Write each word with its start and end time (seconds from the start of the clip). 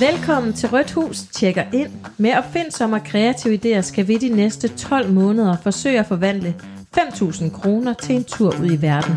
Velkommen 0.00 0.52
til 0.52 0.68
Rødt 0.68 0.90
Hus 0.92 1.18
tjekker 1.32 1.64
ind. 1.72 1.90
Med 2.18 2.34
opfindsomme 2.36 2.96
og 2.96 3.04
kreative 3.04 3.60
idéer 3.64 3.80
skal 3.80 4.08
vi 4.08 4.16
de 4.18 4.28
næste 4.28 4.68
12 4.68 5.10
måneder 5.12 5.56
forsøge 5.62 5.98
at 5.98 6.06
forvandle 6.06 6.54
5.000 6.98 7.50
kroner 7.60 7.92
til 7.94 8.14
en 8.14 8.24
tur 8.24 8.54
ud 8.60 8.70
i 8.72 8.82
verden. 8.82 9.14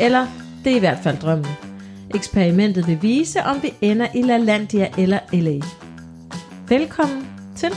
Eller 0.00 0.26
det 0.64 0.72
er 0.72 0.76
i 0.76 0.78
hvert 0.78 0.98
fald 1.02 1.16
drømmen. 1.18 1.46
Eksperimentet 2.14 2.86
vil 2.86 3.02
vise, 3.02 3.42
om 3.42 3.62
vi 3.62 3.74
ender 3.80 4.06
i 4.14 4.22
LaLandia 4.22 4.88
eller 4.98 5.18
LA. 5.32 5.60
Velkommen 6.68 7.26
til 7.56 7.70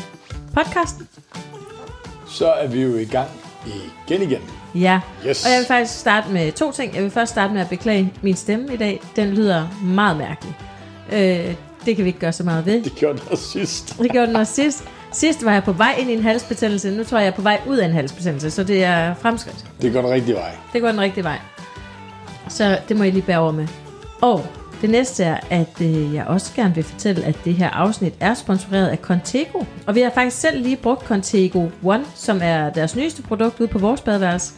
podcasten. 0.54 1.08
Så 2.28 2.52
er 2.52 2.68
vi 2.68 2.82
jo 2.82 2.96
i 2.98 3.06
gang 3.06 3.30
igen 4.08 4.22
igen. 4.22 4.42
Ja, 4.76 5.00
Yes. 5.28 5.46
og 5.46 5.52
jeg 5.52 5.60
vil 5.60 5.68
faktisk 5.68 6.00
starte 6.00 6.32
med 6.32 6.52
to 6.52 6.72
ting. 6.72 6.96
Jeg 6.96 7.04
vil 7.04 7.12
først 7.12 7.32
starte 7.32 7.54
med 7.54 7.62
at 7.62 7.70
beklage 7.70 8.14
min 8.22 8.36
stemme 8.36 8.74
i 8.74 8.78
dag. 8.78 9.02
Den 9.16 9.30
lyder 9.30 9.68
meget 9.84 10.18
mærkelig. 10.18 10.56
Øh, 11.12 11.56
det 11.86 11.96
kan 11.96 12.06
vi 12.06 12.10
ikke 12.10 12.20
gøre 12.20 12.32
så 12.32 12.44
meget 12.44 12.66
ved. 12.66 12.84
Det 12.84 12.96
gjorde 12.96 13.18
det 13.18 13.28
også 13.30 13.44
sidst. 13.50 13.98
Det 14.00 14.12
gjorde 14.12 14.28
den 14.28 14.36
også 14.36 14.54
sidst. 14.54 14.84
Sidst 15.12 15.46
var 15.46 15.54
jeg 15.54 15.64
på 15.64 15.72
vej 15.72 15.96
ind 16.00 16.10
i 16.10 16.14
en 16.14 16.22
halsbetændelse. 16.22 16.92
Nu 16.92 17.04
tror 17.04 17.18
jeg, 17.18 17.26
jeg 17.26 17.32
er 17.32 17.36
på 17.36 17.42
vej 17.42 17.62
ud 17.68 17.78
af 17.78 17.86
en 17.86 17.94
halsbetændelse, 17.94 18.52
så 18.52 18.64
det 18.64 18.84
er 18.84 19.14
fremskridt. 19.14 19.66
Det 19.82 19.94
går 19.94 20.02
den 20.02 20.12
rigtige 20.12 20.36
vej. 20.36 20.52
Det 20.74 20.82
går 20.82 20.90
den 20.90 21.02
rigtige 21.02 21.24
vej. 21.24 21.40
Så 22.50 22.78
det 22.90 22.98
må 22.98 23.04
I 23.04 23.12
lige 23.12 23.22
bære 23.22 23.40
over 23.40 23.52
med. 23.52 23.68
Og 24.22 24.46
det 24.82 24.90
næste 24.90 25.24
er, 25.24 25.40
at 25.50 25.82
øh, 25.82 26.14
jeg 26.14 26.26
også 26.26 26.54
gerne 26.56 26.76
vil 26.76 26.84
fortælle, 26.84 27.26
at 27.26 27.38
det 27.46 27.54
her 27.54 27.70
afsnit 27.70 28.14
er 28.20 28.34
sponsoreret 28.34 28.88
af 28.88 28.98
Contego. 28.98 29.64
Og 29.88 29.96
vi 29.96 30.02
har 30.02 30.10
faktisk 30.10 30.38
selv 30.38 30.62
lige 30.62 30.76
brugt 30.76 31.06
Contego 31.06 31.70
One, 31.84 32.06
som 32.16 32.40
er 32.44 32.70
deres 32.70 32.96
nyeste 32.96 33.22
produkt 33.22 33.60
ude 33.60 33.68
på 33.68 33.80
vores 33.80 34.02
badeværelse. 34.02 34.54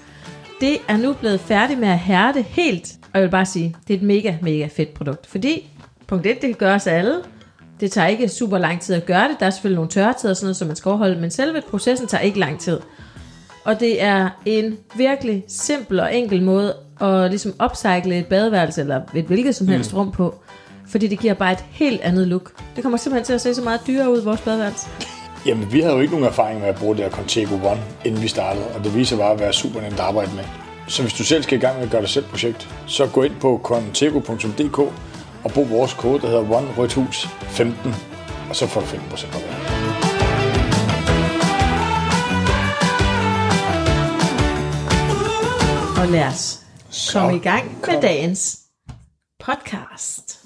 Det 0.61 0.77
er 0.87 0.97
nu 0.97 1.13
blevet 1.13 1.39
færdig 1.39 1.77
med 1.77 1.87
at 1.87 1.99
hærde 1.99 2.41
helt. 2.41 2.93
Og 3.13 3.19
jeg 3.19 3.23
vil 3.23 3.29
bare 3.29 3.45
sige, 3.45 3.75
det 3.87 3.93
er 3.93 3.97
et 3.97 4.03
mega, 4.03 4.35
mega 4.41 4.67
fedt 4.75 4.93
produkt. 4.93 5.27
Fordi, 5.27 5.69
punkt 6.07 6.25
1, 6.25 6.41
det 6.41 6.49
kan 6.49 6.67
gøres 6.67 6.87
af 6.87 6.97
alle. 6.97 7.15
Det 7.79 7.91
tager 7.91 8.07
ikke 8.07 8.29
super 8.29 8.57
lang 8.57 8.81
tid 8.81 8.95
at 8.95 9.05
gøre 9.05 9.27
det. 9.27 9.39
Der 9.39 9.45
er 9.45 9.49
selvfølgelig 9.49 9.75
nogle 9.75 9.89
tørretider 9.89 10.29
og 10.29 10.37
sådan 10.37 10.45
noget, 10.45 10.57
som 10.57 10.67
man 10.67 10.75
skal 10.75 10.89
overholde. 10.89 11.21
Men 11.21 11.31
selve 11.31 11.61
processen 11.69 12.07
tager 12.07 12.21
ikke 12.21 12.39
lang 12.39 12.59
tid. 12.59 12.79
Og 13.63 13.79
det 13.79 14.03
er 14.03 14.29
en 14.45 14.77
virkelig 14.95 15.43
simpel 15.47 15.99
og 15.99 16.15
enkel 16.15 16.43
måde 16.43 16.75
at 17.01 17.29
ligesom 17.29 17.53
upcycle 17.63 18.19
et 18.19 18.25
badeværelse 18.25 18.81
eller 18.81 19.01
et 19.15 19.25
hvilket 19.25 19.55
som 19.55 19.67
helst 19.67 19.93
mm. 19.93 19.97
rum 19.97 20.11
på. 20.11 20.35
Fordi 20.87 21.07
det 21.07 21.19
giver 21.19 21.33
bare 21.33 21.51
et 21.51 21.65
helt 21.71 22.01
andet 22.01 22.27
look. 22.27 22.51
Det 22.75 22.83
kommer 22.83 22.97
simpelthen 22.97 23.25
til 23.25 23.33
at 23.33 23.41
se 23.41 23.55
så 23.55 23.61
meget 23.61 23.81
dyrere 23.87 24.11
ud 24.11 24.21
i 24.21 24.25
vores 24.25 24.41
badeværelse. 24.41 24.87
Jamen, 25.45 25.71
vi 25.71 25.81
havde 25.81 25.93
jo 25.93 26.01
ikke 26.01 26.13
nogen 26.13 26.25
erfaring 26.25 26.59
med 26.59 26.67
at 26.67 26.75
bruge 26.75 26.95
det 26.95 27.03
her 27.03 27.11
Contego 27.11 27.55
One, 27.55 27.81
inden 28.05 28.21
vi 28.21 28.27
startede, 28.27 28.65
og 28.67 28.83
det 28.83 28.95
viser 28.95 29.17
bare 29.17 29.31
at 29.31 29.39
være 29.39 29.53
super 29.53 29.81
nemt 29.81 29.93
at 29.93 29.99
arbejde 29.99 30.31
med. 30.35 30.43
Så 30.87 31.01
hvis 31.01 31.13
du 31.13 31.23
selv 31.23 31.43
skal 31.43 31.57
i 31.57 31.61
gang 31.61 31.75
med 31.75 31.85
at 31.85 31.91
gøre 31.91 32.01
det 32.01 32.09
selv 32.09 32.25
projekt, 32.25 32.69
så 32.85 33.07
gå 33.07 33.23
ind 33.23 33.33
på 33.41 33.61
contego.dk 33.63 34.93
og 35.47 35.53
brug 35.53 35.69
vores 35.69 35.93
kode, 35.93 36.21
der 36.21 36.27
hedder 36.27 36.51
ONE 36.51 36.89
15, 37.29 37.93
og 38.49 38.55
så 38.55 38.67
får 38.67 38.81
du 38.81 38.87
15% 38.87 39.25
rabat. 39.25 39.43
Og 45.99 46.07
lad 46.07 46.27
os 46.27 46.65
komme 47.13 47.35
i 47.35 47.39
gang 47.39 47.77
med 47.87 48.01
dagens 48.01 48.59
podcast. 49.39 50.39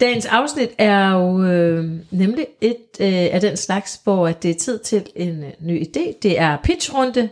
Dagens 0.00 0.26
afsnit 0.26 0.70
er 0.78 1.10
jo 1.10 1.44
øh, 1.44 1.84
nemlig 2.10 2.46
et 2.60 2.86
øh, 3.00 3.28
af 3.32 3.40
den 3.40 3.56
slags, 3.56 4.00
hvor 4.04 4.28
at 4.28 4.42
det 4.42 4.50
er 4.50 4.58
tid 4.58 4.78
til 4.78 5.06
en 5.16 5.44
øh, 5.44 5.52
ny 5.60 5.82
idé. 5.82 6.18
Det 6.22 6.38
er 6.38 6.58
pitchrunde 6.62 7.28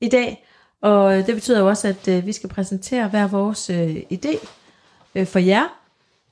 i 0.00 0.08
dag, 0.08 0.46
og 0.82 1.18
øh, 1.18 1.26
det 1.26 1.34
betyder 1.34 1.60
jo 1.60 1.68
også, 1.68 1.88
at 1.88 2.08
øh, 2.08 2.26
vi 2.26 2.32
skal 2.32 2.48
præsentere 2.48 3.08
hver 3.08 3.26
vores 3.26 3.70
øh, 3.70 3.96
idé 4.12 4.48
øh, 5.14 5.26
for 5.26 5.38
jer, 5.38 5.77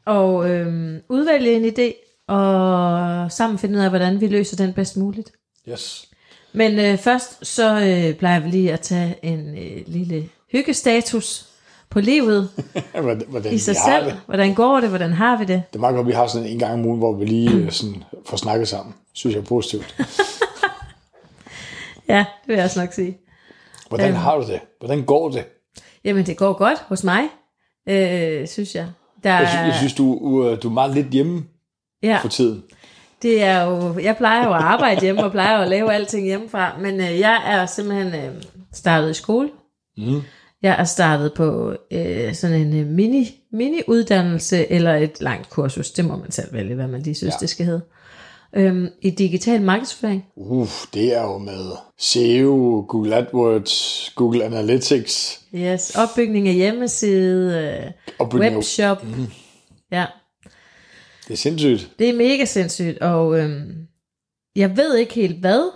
og 0.06 0.50
øh, 0.50 0.94
udvælge 1.08 1.52
en 1.52 1.64
idé, 1.64 1.92
og 2.34 3.32
sammen 3.32 3.58
finde 3.58 3.78
ud 3.78 3.82
af, 3.84 3.88
hvordan 3.90 4.20
vi 4.20 4.26
løser 4.26 4.56
den 4.56 4.72
bedst 4.72 4.96
muligt. 4.96 5.32
Yes. 5.68 6.08
Men 6.52 6.78
øh, 6.78 6.98
først 6.98 7.46
så 7.46 7.80
øh, 7.80 8.14
plejer 8.14 8.40
vi 8.40 8.48
lige 8.48 8.72
at 8.72 8.80
tage 8.80 9.16
en 9.22 9.58
øh, 9.58 9.82
lille 9.86 10.28
hyggestatus 10.52 11.46
på 11.90 12.00
livet 12.00 12.50
Hvordan, 13.28 13.52
i 13.54 13.58
sig 13.58 13.76
selv. 13.86 14.04
det. 14.04 14.20
Hvordan 14.26 14.54
går 14.54 14.80
det? 14.80 14.88
Hvordan 14.88 15.12
har 15.12 15.38
vi 15.38 15.44
det? 15.44 15.62
Det 15.72 15.76
er 15.76 15.80
meget 15.80 15.94
godt, 15.94 16.04
at 16.04 16.08
vi 16.08 16.12
har 16.12 16.26
sådan 16.26 16.48
en 16.48 16.58
gang 16.58 16.72
om 16.72 16.86
ugen, 16.86 16.98
hvor 16.98 17.12
vi 17.12 17.24
lige 17.24 17.50
øh, 17.56 17.70
sådan 17.70 18.04
får 18.26 18.36
snakket 18.36 18.68
sammen. 18.68 18.94
Synes 19.12 19.34
jeg 19.36 19.40
er 19.42 19.46
positivt. 19.46 19.96
Ja, 22.08 22.18
det 22.18 22.48
vil 22.48 22.54
jeg 22.56 22.64
også 22.64 22.80
nok 22.80 22.92
sige. 22.92 23.18
Hvordan 23.88 24.08
Øhm. 24.08 24.16
har 24.16 24.36
du 24.36 24.46
det? 24.46 24.60
Hvordan 24.78 25.04
går 25.04 25.28
det? 25.30 25.44
Jamen, 26.04 26.26
det 26.26 26.36
går 26.36 26.52
godt 26.52 26.78
hos 26.78 27.04
mig, 27.04 27.22
øh, 27.88 28.48
synes 28.48 28.74
jeg. 28.74 28.86
Der, 29.26 29.38
Jeg 29.38 29.48
synes, 29.48 29.66
jeg 29.66 29.74
synes 29.74 29.94
du, 29.94 30.18
uh, 30.20 30.56
du 30.62 30.68
er 30.68 30.72
meget 30.72 30.94
lidt 30.94 31.06
hjemme 31.08 31.44
ja, 32.02 32.18
for 32.22 32.28
tiden. 32.28 32.62
det 33.22 33.42
er 33.42 33.62
jo, 33.62 33.98
jeg 33.98 34.16
plejer 34.16 34.44
jo 34.44 34.54
at 34.54 34.60
arbejde 34.62 35.00
hjemme, 35.00 35.24
og 35.24 35.30
plejer 35.30 35.56
jo 35.56 35.62
at 35.62 35.68
lave 35.68 35.92
alting 35.92 36.26
hjemmefra, 36.26 36.78
men 36.80 37.00
øh, 37.00 37.18
jeg 37.18 37.42
er 37.46 37.66
simpelthen 37.66 38.14
øh, 38.14 38.42
startet 38.72 39.10
i 39.10 39.14
skole. 39.14 39.48
Mm. 39.96 40.22
Jeg 40.62 40.76
er 40.78 40.84
startet 40.84 41.32
på 41.34 41.76
øh, 41.92 42.34
sådan 42.34 42.60
en 42.60 42.80
øh, 42.80 42.86
mini, 42.86 43.34
mini-uddannelse, 43.52 44.72
eller 44.72 44.94
et 44.94 45.20
langt 45.20 45.50
kursus, 45.50 45.90
det 45.90 46.04
må 46.04 46.16
man 46.16 46.30
selv 46.30 46.52
vælge, 46.52 46.74
hvad 46.74 46.86
man 46.86 47.02
lige 47.02 47.14
synes. 47.14 47.34
Ja. 47.34 47.38
det 47.40 47.48
skal 47.50 47.66
hedde. 47.66 47.82
Øhm, 48.56 48.88
I 49.02 49.10
digital 49.10 49.62
markedsføring. 49.62 50.24
Uff, 50.36 50.86
det 50.94 51.16
er 51.16 51.22
jo 51.22 51.38
med 51.38 51.70
SEO, 51.98 52.84
Google 52.88 53.16
AdWords, 53.16 54.12
Google 54.14 54.44
Analytics, 54.44 55.40
Yes, 55.54 55.96
opbygning 55.96 56.48
af 56.48 56.54
hjemmeside, 56.54 57.58
øh, 57.86 57.92
opbygning 58.18 58.54
webshop. 58.54 59.04
Mhm. 59.04 59.26
Ja, 59.92 60.06
Det 61.28 61.32
er 61.32 61.36
sindssygt. 61.36 61.90
det 61.98 62.08
er 62.08 62.14
mega 62.14 62.44
sindssygt, 62.44 62.98
og 62.98 63.38
øhm, 63.38 63.86
jeg 64.56 64.76
ved 64.76 64.96
ikke 64.96 65.14
helt, 65.14 65.40
hvad 65.40 65.70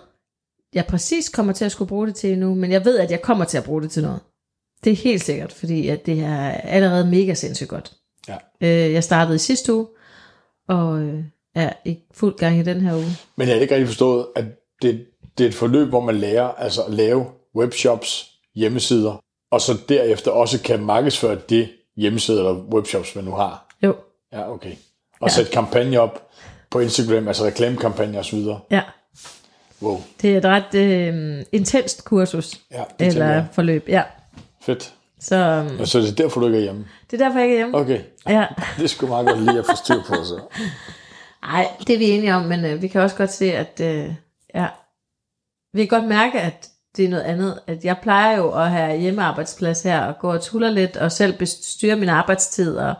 jeg 0.74 0.86
præcis 0.86 1.28
kommer 1.28 1.52
til 1.52 1.64
at 1.64 1.72
skulle 1.72 1.88
bruge 1.88 2.06
det 2.06 2.14
til 2.14 2.38
nu, 2.38 2.54
men 2.54 2.72
jeg 2.72 2.84
ved, 2.84 2.98
at 2.98 3.10
jeg 3.10 3.22
kommer 3.22 3.44
til 3.44 3.58
at 3.58 3.64
bruge 3.64 3.82
det 3.82 3.90
til 3.90 4.02
noget. 4.02 4.20
Det 4.84 4.92
er 4.92 4.96
helt 4.96 5.24
sikkert, 5.24 5.52
fordi 5.52 5.88
at 5.88 6.06
det 6.06 6.20
er 6.20 6.50
allerede 6.50 7.06
mega 7.10 7.34
sindssygt 7.34 7.68
godt. 7.70 7.92
Ja. 8.28 8.36
Øh, 8.60 8.92
jeg 8.92 9.04
startede 9.04 9.36
i 9.36 9.38
sidste 9.38 9.74
uge, 9.74 9.86
og 10.68 11.00
øh, 11.00 11.24
er 11.54 11.72
i 11.84 11.98
fuld 12.14 12.38
gang 12.38 12.58
i 12.58 12.62
den 12.62 12.80
her 12.80 12.94
uge. 12.94 13.16
Men 13.36 13.48
jeg 13.48 13.56
har 13.56 13.60
ikke 13.62 13.74
rigtig 13.74 13.88
forstået, 13.88 14.26
at 14.36 14.44
det, 14.82 15.06
det 15.38 15.44
er 15.44 15.48
et 15.48 15.54
forløb, 15.54 15.88
hvor 15.88 16.00
man 16.00 16.14
lærer 16.16 16.48
altså 16.48 16.82
at 16.82 16.92
lave 16.94 17.26
webshops, 17.56 18.30
hjemmesider, 18.54 19.22
og 19.50 19.60
så 19.60 19.78
derefter 19.88 20.30
også 20.30 20.62
kan 20.62 20.80
markedsføre 20.84 21.38
det 21.48 21.68
hjemmeside 21.96 22.38
eller 22.38 22.52
webshops, 22.74 23.14
man 23.16 23.24
nu 23.24 23.30
har. 23.30 23.76
Jo, 23.82 23.96
Ja, 24.32 24.52
okay. 24.52 24.72
Og 25.20 25.28
Ja. 25.28 25.34
sætte 25.34 25.52
kampagne 25.52 26.00
op 26.00 26.28
på 26.70 26.80
Instagram, 26.80 27.28
altså 27.28 27.44
reklamekampagner 27.44 28.18
osv. 28.18 28.38
ja. 28.70 28.82
Wow. 29.82 30.02
Det 30.22 30.32
er 30.34 30.38
et 30.38 30.44
ret 30.44 30.74
øh, 30.74 31.44
intenst 31.52 32.04
kursus, 32.04 32.60
Ja, 32.70 32.82
det 32.98 33.06
eller 33.06 33.44
forløb, 33.52 33.88
ja. 33.88 34.02
Fedt. 34.62 34.94
Så 35.20 35.66
Og 35.80 35.88
så 35.88 35.98
er 35.98 36.02
det 36.02 36.18
derfor, 36.18 36.40
du 36.40 36.46
ikke 36.46 36.58
er 36.58 36.62
hjemme. 36.62 36.84
det 37.10 37.20
er 37.20 37.24
derfor, 37.24 37.38
jeg 37.38 37.46
ikke 37.48 37.54
er 37.54 37.58
hjemme. 37.64 37.78
Okay. 37.78 38.00
Ja. 38.28 38.46
Det 38.76 38.84
er 38.84 38.88
sgu 38.88 39.06
meget 39.06 39.26
godt 39.26 39.40
lige 39.42 39.58
at 39.58 39.64
få 39.66 39.76
styr 39.84 40.02
på, 40.08 40.14
så. 40.24 40.40
Nej, 41.42 41.66
det 41.86 41.94
er 41.94 41.98
vi 41.98 42.10
enige 42.10 42.34
om, 42.34 42.42
men 42.42 42.64
øh, 42.64 42.82
vi 42.82 42.88
kan 42.88 43.00
også 43.00 43.16
godt 43.16 43.32
se, 43.32 43.52
at 43.52 43.80
øh, 43.80 44.14
ja, 44.54 44.66
vi 45.72 45.86
kan 45.86 46.00
godt 46.00 46.08
mærke, 46.08 46.40
at 46.40 46.68
det 46.96 47.04
er 47.04 47.08
noget 47.08 47.22
andet. 47.22 47.58
At 47.66 47.84
jeg 47.84 47.96
plejer 48.02 48.36
jo 48.36 48.50
at 48.50 48.70
have 48.70 48.98
hjemmearbejdsplads 49.00 49.82
her, 49.82 50.00
og 50.00 50.18
gå 50.18 50.32
og 50.32 50.42
tuller 50.42 50.70
lidt, 50.70 50.96
og 50.96 51.12
selv 51.12 51.38
bestyre 51.38 51.96
min 51.96 52.08
arbejdstid, 52.08 52.76
og 52.76 52.94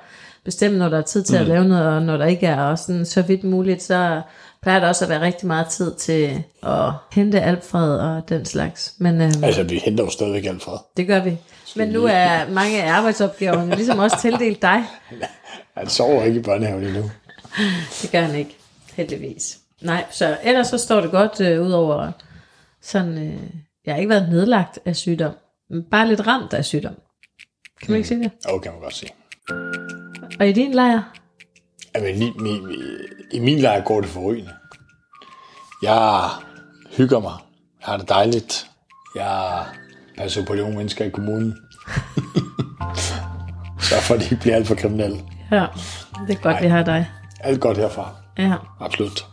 bestemme, 0.44 0.78
når 0.78 0.88
der 0.88 0.98
er 0.98 1.02
tid 1.02 1.22
til 1.22 1.34
mm. 1.36 1.40
at 1.40 1.48
lave 1.48 1.64
noget, 1.64 1.88
og 1.88 2.02
når 2.02 2.16
der 2.16 2.26
ikke 2.26 2.46
er, 2.46 2.62
og 2.62 2.78
sådan, 2.78 3.06
så 3.06 3.22
vidt 3.22 3.44
muligt, 3.44 3.82
så 3.82 4.22
plejer 4.62 4.80
der 4.80 4.88
også 4.88 5.04
at 5.04 5.08
være 5.08 5.20
rigtig 5.20 5.46
meget 5.46 5.66
tid 5.66 5.94
til 5.94 6.42
at 6.62 6.92
hente 7.12 7.40
Alfred 7.40 7.98
og 7.98 8.28
den 8.28 8.44
slags. 8.44 8.94
Men 8.98 9.20
øh, 9.20 9.32
Altså, 9.42 9.62
vi 9.62 9.82
henter 9.84 10.04
jo 10.04 10.10
stadigvæk 10.10 10.44
alt 10.44 10.62
fra. 10.62 10.84
det 10.96 11.06
gør 11.06 11.20
vi. 11.20 11.38
Men 11.76 11.88
nu 11.88 12.04
er 12.04 12.50
mange 12.50 12.82
af 12.82 12.92
arbejdsopgaverne 12.92 13.74
ligesom 13.76 13.98
også 13.98 14.16
tildelt 14.20 14.62
dig. 14.62 14.84
Han 15.76 15.88
sover 15.88 16.24
ikke 16.24 16.40
i 16.40 16.42
børnehaven 16.42 16.84
endnu. 16.84 17.10
Det 18.02 18.10
gør 18.12 18.20
han 18.20 18.34
ikke, 18.34 18.56
heldigvis. 18.94 19.58
Nej, 19.82 20.04
så 20.10 20.38
ellers 20.42 20.66
så 20.66 20.78
står 20.78 21.00
det 21.00 21.10
godt 21.10 21.40
øh, 21.40 21.62
ud 21.62 21.70
over 21.70 22.12
sådan, 22.82 23.18
øh, 23.18 23.40
jeg 23.86 23.94
har 23.94 23.96
ikke 23.96 24.08
været 24.08 24.28
nedlagt 24.28 24.78
af 24.84 24.96
sygdom, 24.96 25.32
men 25.70 25.84
bare 25.90 26.08
lidt 26.08 26.26
ramt 26.26 26.52
af 26.52 26.64
sygdom. 26.64 26.94
Kan 27.82 27.90
man 27.90 27.96
ikke 27.96 28.08
sige 28.08 28.22
det? 28.22 28.30
Okay, 28.44 28.62
kan 28.62 28.72
man 28.72 28.80
godt 28.80 28.94
sige. 28.94 29.10
Og 30.40 30.48
i 30.48 30.52
din 30.52 30.72
lejr? 30.74 31.02
Jamen, 31.94 32.22
i, 32.22 32.26
i, 32.26 32.60
i 33.32 33.38
min 33.38 33.58
lejr 33.58 33.84
går 33.84 34.00
det 34.00 34.10
forrygende. 34.10 34.50
Jeg 35.82 36.30
hygger 36.96 37.20
mig. 37.20 37.32
Jeg 37.80 37.86
har 37.86 37.96
det 37.96 38.08
dejligt. 38.08 38.70
Jeg 39.16 39.64
passer 40.18 40.44
på 40.46 40.54
de 40.54 40.62
unge 40.62 40.76
mennesker 40.76 41.04
i 41.04 41.10
kommunen. 41.10 41.56
Så 43.80 43.94
for, 44.00 44.14
at 44.14 44.20
de 44.20 44.24
ikke 44.24 44.36
bliver 44.36 44.56
alt 44.56 44.66
for 44.66 44.74
kriminelle. 44.74 45.20
Ja, 45.50 45.66
det 46.28 46.36
er 46.36 46.42
godt, 46.42 46.62
vi 46.62 46.66
har 46.68 46.82
dig. 46.82 47.10
Alt 47.40 47.60
godt 47.60 47.76
herfra. 47.78 48.14
Ja. 48.38 48.54
Absolut. 48.80 49.26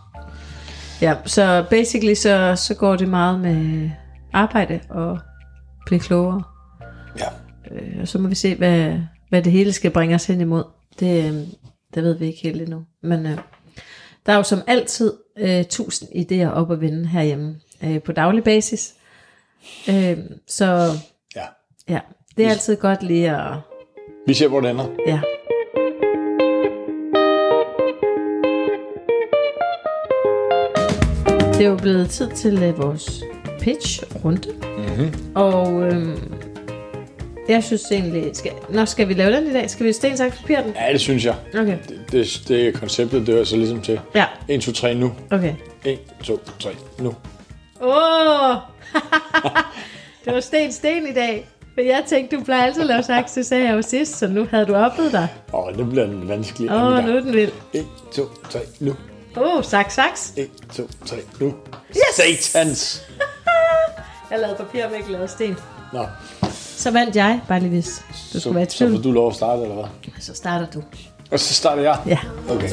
ja, 1.01 1.15
så 1.25 1.65
basically 1.69 2.13
så, 2.13 2.54
så 2.56 2.75
går 2.75 2.95
det 2.95 3.07
meget 3.09 3.39
med 3.39 3.89
arbejde 4.33 4.80
og 4.89 5.19
blive 5.86 6.00
klogere. 6.00 6.44
Ja. 7.19 7.27
Øh, 7.71 8.01
og 8.01 8.07
så 8.07 8.19
må 8.19 8.27
vi 8.27 8.36
se, 8.36 8.56
hvad, 8.56 9.00
hvad 9.30 9.42
det 9.42 9.51
hele 9.51 9.74
skal 9.74 9.92
bringe 9.92 10.15
os 10.15 10.25
hen 10.25 10.42
imod. 10.42 10.63
Det, 11.00 11.25
øh, 11.25 11.33
Det 11.95 12.04
ved 12.04 12.13
vi 12.13 12.25
ikke 12.25 12.39
helt 12.44 12.62
endnu. 12.62 12.86
Men 13.04 13.25
øh, 13.25 13.38
der 14.25 14.33
er 14.33 14.38
jo 14.38 14.44
som 14.44 14.62
altid 14.68 15.13
øh, 15.38 15.65
tusind 15.65 16.10
idéer 16.15 16.48
op 16.53 16.71
at 16.71 16.81
vinde 16.81 17.07
herhjemme 17.07 17.56
øh, 17.83 18.01
på 18.01 18.12
daglig 18.12 18.44
basis. 18.44 18.94
Øh, 19.89 20.18
så 20.48 20.92
Ja. 21.36 21.45
ja, 21.89 22.00
det 22.38 22.45
er 22.45 22.50
altid 22.50 22.75
godt 22.75 23.03
lige 23.03 23.31
at... 23.36 23.53
Vi 24.27 24.33
ser, 24.33 24.48
hvor 24.48 24.62
det 24.62 24.69
ender. 24.69 24.86
Ja. 25.07 25.21
Det 31.57 31.65
er 31.65 31.69
jo 31.69 31.77
blevet 31.77 32.09
tid 32.09 32.31
til 32.31 32.63
øh, 32.63 32.80
vores 32.80 33.24
pitch-runde. 33.59 34.54
Mm-hmm. 34.77 35.36
Og 35.36 35.83
øhm, 35.83 36.33
jeg 37.50 37.63
synes 37.63 37.81
egentlig... 37.92 38.36
Skal, 38.36 38.51
nå, 38.69 38.86
skal 38.86 39.07
vi 39.07 39.13
lave 39.13 39.36
den 39.36 39.48
i 39.48 39.54
dag? 39.54 39.69
Skal 39.69 39.86
vi 39.86 39.94
sten, 39.94 40.18
saks, 40.18 40.38
papir 40.38 40.62
den? 40.62 40.74
Ja, 40.75 40.94
det 40.94 41.01
synes 41.01 41.25
jeg. 41.25 41.36
Okay. 41.54 41.77
Det, 41.88 42.12
det, 42.12 42.42
det 42.48 42.68
er 42.68 42.71
konceptet, 42.71 43.30
er 43.30 43.44
så 43.44 43.57
ligesom 43.57 43.81
til. 43.81 44.00
Ja, 44.15 44.25
1, 44.48 44.62
2, 44.62 44.71
3 44.71 44.94
nu. 44.94 45.12
okay. 45.31 45.54
1, 45.86 46.00
2, 46.24 46.39
3 46.59 46.69
nu. 47.00 47.15
Åh! 47.81 48.50
Oh! 48.51 48.56
det 50.25 50.33
var 50.33 50.39
sten, 50.39 50.71
sten 50.71 51.07
i 51.07 51.13
dag. 51.13 51.48
For 51.74 51.81
jeg 51.81 52.03
tænkte, 52.07 52.36
du 52.36 52.44
plejer 52.44 52.63
altid 52.63 52.81
at 52.81 52.88
lave 52.88 53.03
saks, 53.03 53.31
det 53.31 53.45
sagde 53.45 53.65
jeg 53.65 53.75
jo 53.75 53.81
sidst, 53.81 54.18
så 54.18 54.27
nu 54.27 54.48
havde 54.51 54.65
du 54.65 54.75
oppet 54.75 55.12
dig. 55.12 55.27
Åh, 55.53 55.68
oh, 55.68 55.77
det 55.77 55.89
bliver 55.89 56.06
den 56.06 56.30
vanskelige. 56.30 56.74
Åh, 56.74 56.83
oh, 56.83 57.06
nu 57.06 57.15
er 57.15 57.19
den 57.19 57.33
vild. 57.33 57.51
1, 57.74 57.86
2, 58.13 58.24
3 58.50 58.60
nu. 58.80 58.95
Åh, 59.39 59.57
oh, 59.57 59.63
saks, 59.63 59.94
saks. 59.94 60.34
1, 60.38 60.50
2, 60.75 60.88
3 61.06 61.16
nu. 61.39 61.54
Yes! 61.89 62.44
Satans! 62.51 63.01
Jeg 64.31 64.39
lavede 64.39 64.57
papir, 64.57 64.88
men 64.89 64.95
ikke 64.98 65.12
lavede 65.12 65.28
sten. 65.28 65.57
Nå, 65.94 66.06
Så 66.51 66.92
vandt 66.92 67.16
jeg, 67.16 67.42
bare 67.48 67.60
lige 67.60 67.69
hvis 67.69 68.01
du 68.34 68.39
skulle 68.39 68.56
være 68.56 68.63
i 68.63 68.69
så, 68.69 68.72
så 68.72 68.78
tvivl. 68.78 68.95
får 68.95 69.01
du 69.04 69.12
lov 69.12 69.30
at 69.30 69.36
starte, 69.36 69.62
eller 69.62 69.75
hvad? 69.75 69.86
Så 70.19 70.34
starter 70.34 70.66
du. 70.74 70.84
Og 71.31 71.39
så 71.39 71.54
starter 71.54 71.81
jeg? 71.84 71.98
Ja. 72.07 72.18
Okay. 72.50 72.69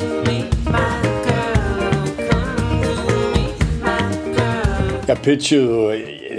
Jeg 5.09 5.19
pitchede, 5.23 5.89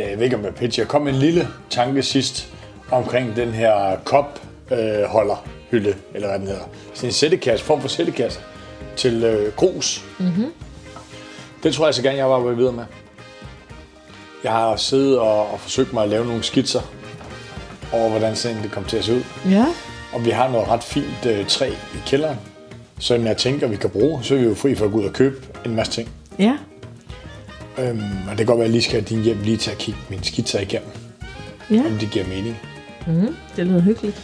jeg 0.09 0.17
ved 0.17 0.23
ikke 0.23 0.35
om 0.35 0.43
jeg 0.45 0.55
pitchede, 0.55 0.81
jeg 0.81 0.87
kom 0.87 1.01
med 1.01 1.13
en 1.13 1.19
lille 1.19 1.47
tanke 1.69 2.03
sidst 2.03 2.47
omkring 2.91 3.35
den 3.35 3.49
her 3.49 3.97
kop 4.03 4.39
øh, 4.71 5.03
holder 5.07 5.45
hylde, 5.71 5.95
eller 6.13 6.27
hvad 6.27 6.39
den 6.39 6.47
hedder. 6.47 6.63
Sådan 6.93 7.09
en 7.09 7.13
sættekasse, 7.13 7.65
form 7.65 7.81
for 7.81 7.87
sættekasse 7.87 8.39
til 8.95 9.23
øh, 9.23 9.53
grus. 9.53 10.03
Mm-hmm. 10.19 10.51
Den 11.63 11.73
tror 11.73 11.85
jeg 11.85 11.93
så 11.95 12.01
gerne, 12.01 12.17
jeg 12.17 12.29
var 12.29 12.39
videre 12.39 12.73
med. 12.73 12.83
Jeg 14.43 14.51
har 14.51 14.75
siddet 14.75 15.19
og, 15.19 15.51
og 15.51 15.59
forsøgt 15.59 15.93
mig 15.93 16.03
at 16.03 16.09
lave 16.09 16.25
nogle 16.25 16.43
skitser 16.43 16.81
over, 17.91 18.09
hvordan 18.09 18.35
sådan 18.35 18.63
det 18.63 18.71
kommer 18.71 18.89
til 18.89 18.97
at 18.97 19.03
se 19.03 19.13
ud. 19.15 19.21
Ja. 19.49 19.65
Og 20.13 20.25
vi 20.25 20.29
har 20.29 20.49
noget 20.51 20.67
ret 20.67 20.83
fint 20.83 21.25
øh, 21.27 21.47
træ 21.47 21.69
i 21.69 21.97
kælderen, 22.05 22.37
som 22.99 23.25
jeg 23.25 23.37
tænker, 23.37 23.67
vi 23.67 23.75
kan 23.75 23.89
bruge. 23.89 24.23
Så 24.23 24.33
er 24.35 24.37
vi 24.39 24.45
jo 24.45 24.55
fri 24.55 24.75
for 24.75 24.85
at 24.85 24.91
gå 24.91 24.97
ud 24.97 25.03
og 25.05 25.13
købe 25.13 25.35
en 25.65 25.75
masse 25.75 25.93
ting. 25.93 26.09
Ja. 26.39 26.57
Øhm, 27.77 28.01
og 28.25 28.29
det 28.29 28.37
kan 28.37 28.45
godt 28.45 28.57
være, 28.57 28.65
at 28.65 28.69
jeg 28.69 28.71
lige 28.71 28.81
skal 28.81 28.93
have 29.01 29.05
din 29.15 29.23
hjem 29.23 29.37
lige 29.43 29.57
til 29.57 29.71
at 29.71 29.77
kigge 29.77 29.99
mine 30.09 30.23
skitser 30.23 30.59
igennem, 30.59 30.89
Ja. 31.71 31.79
om 31.85 31.97
det 31.99 32.09
giver 32.11 32.25
mening. 32.27 32.57
Mm, 33.07 33.35
det 33.55 33.67
lyder 33.67 33.81
hyggeligt. 33.81 34.21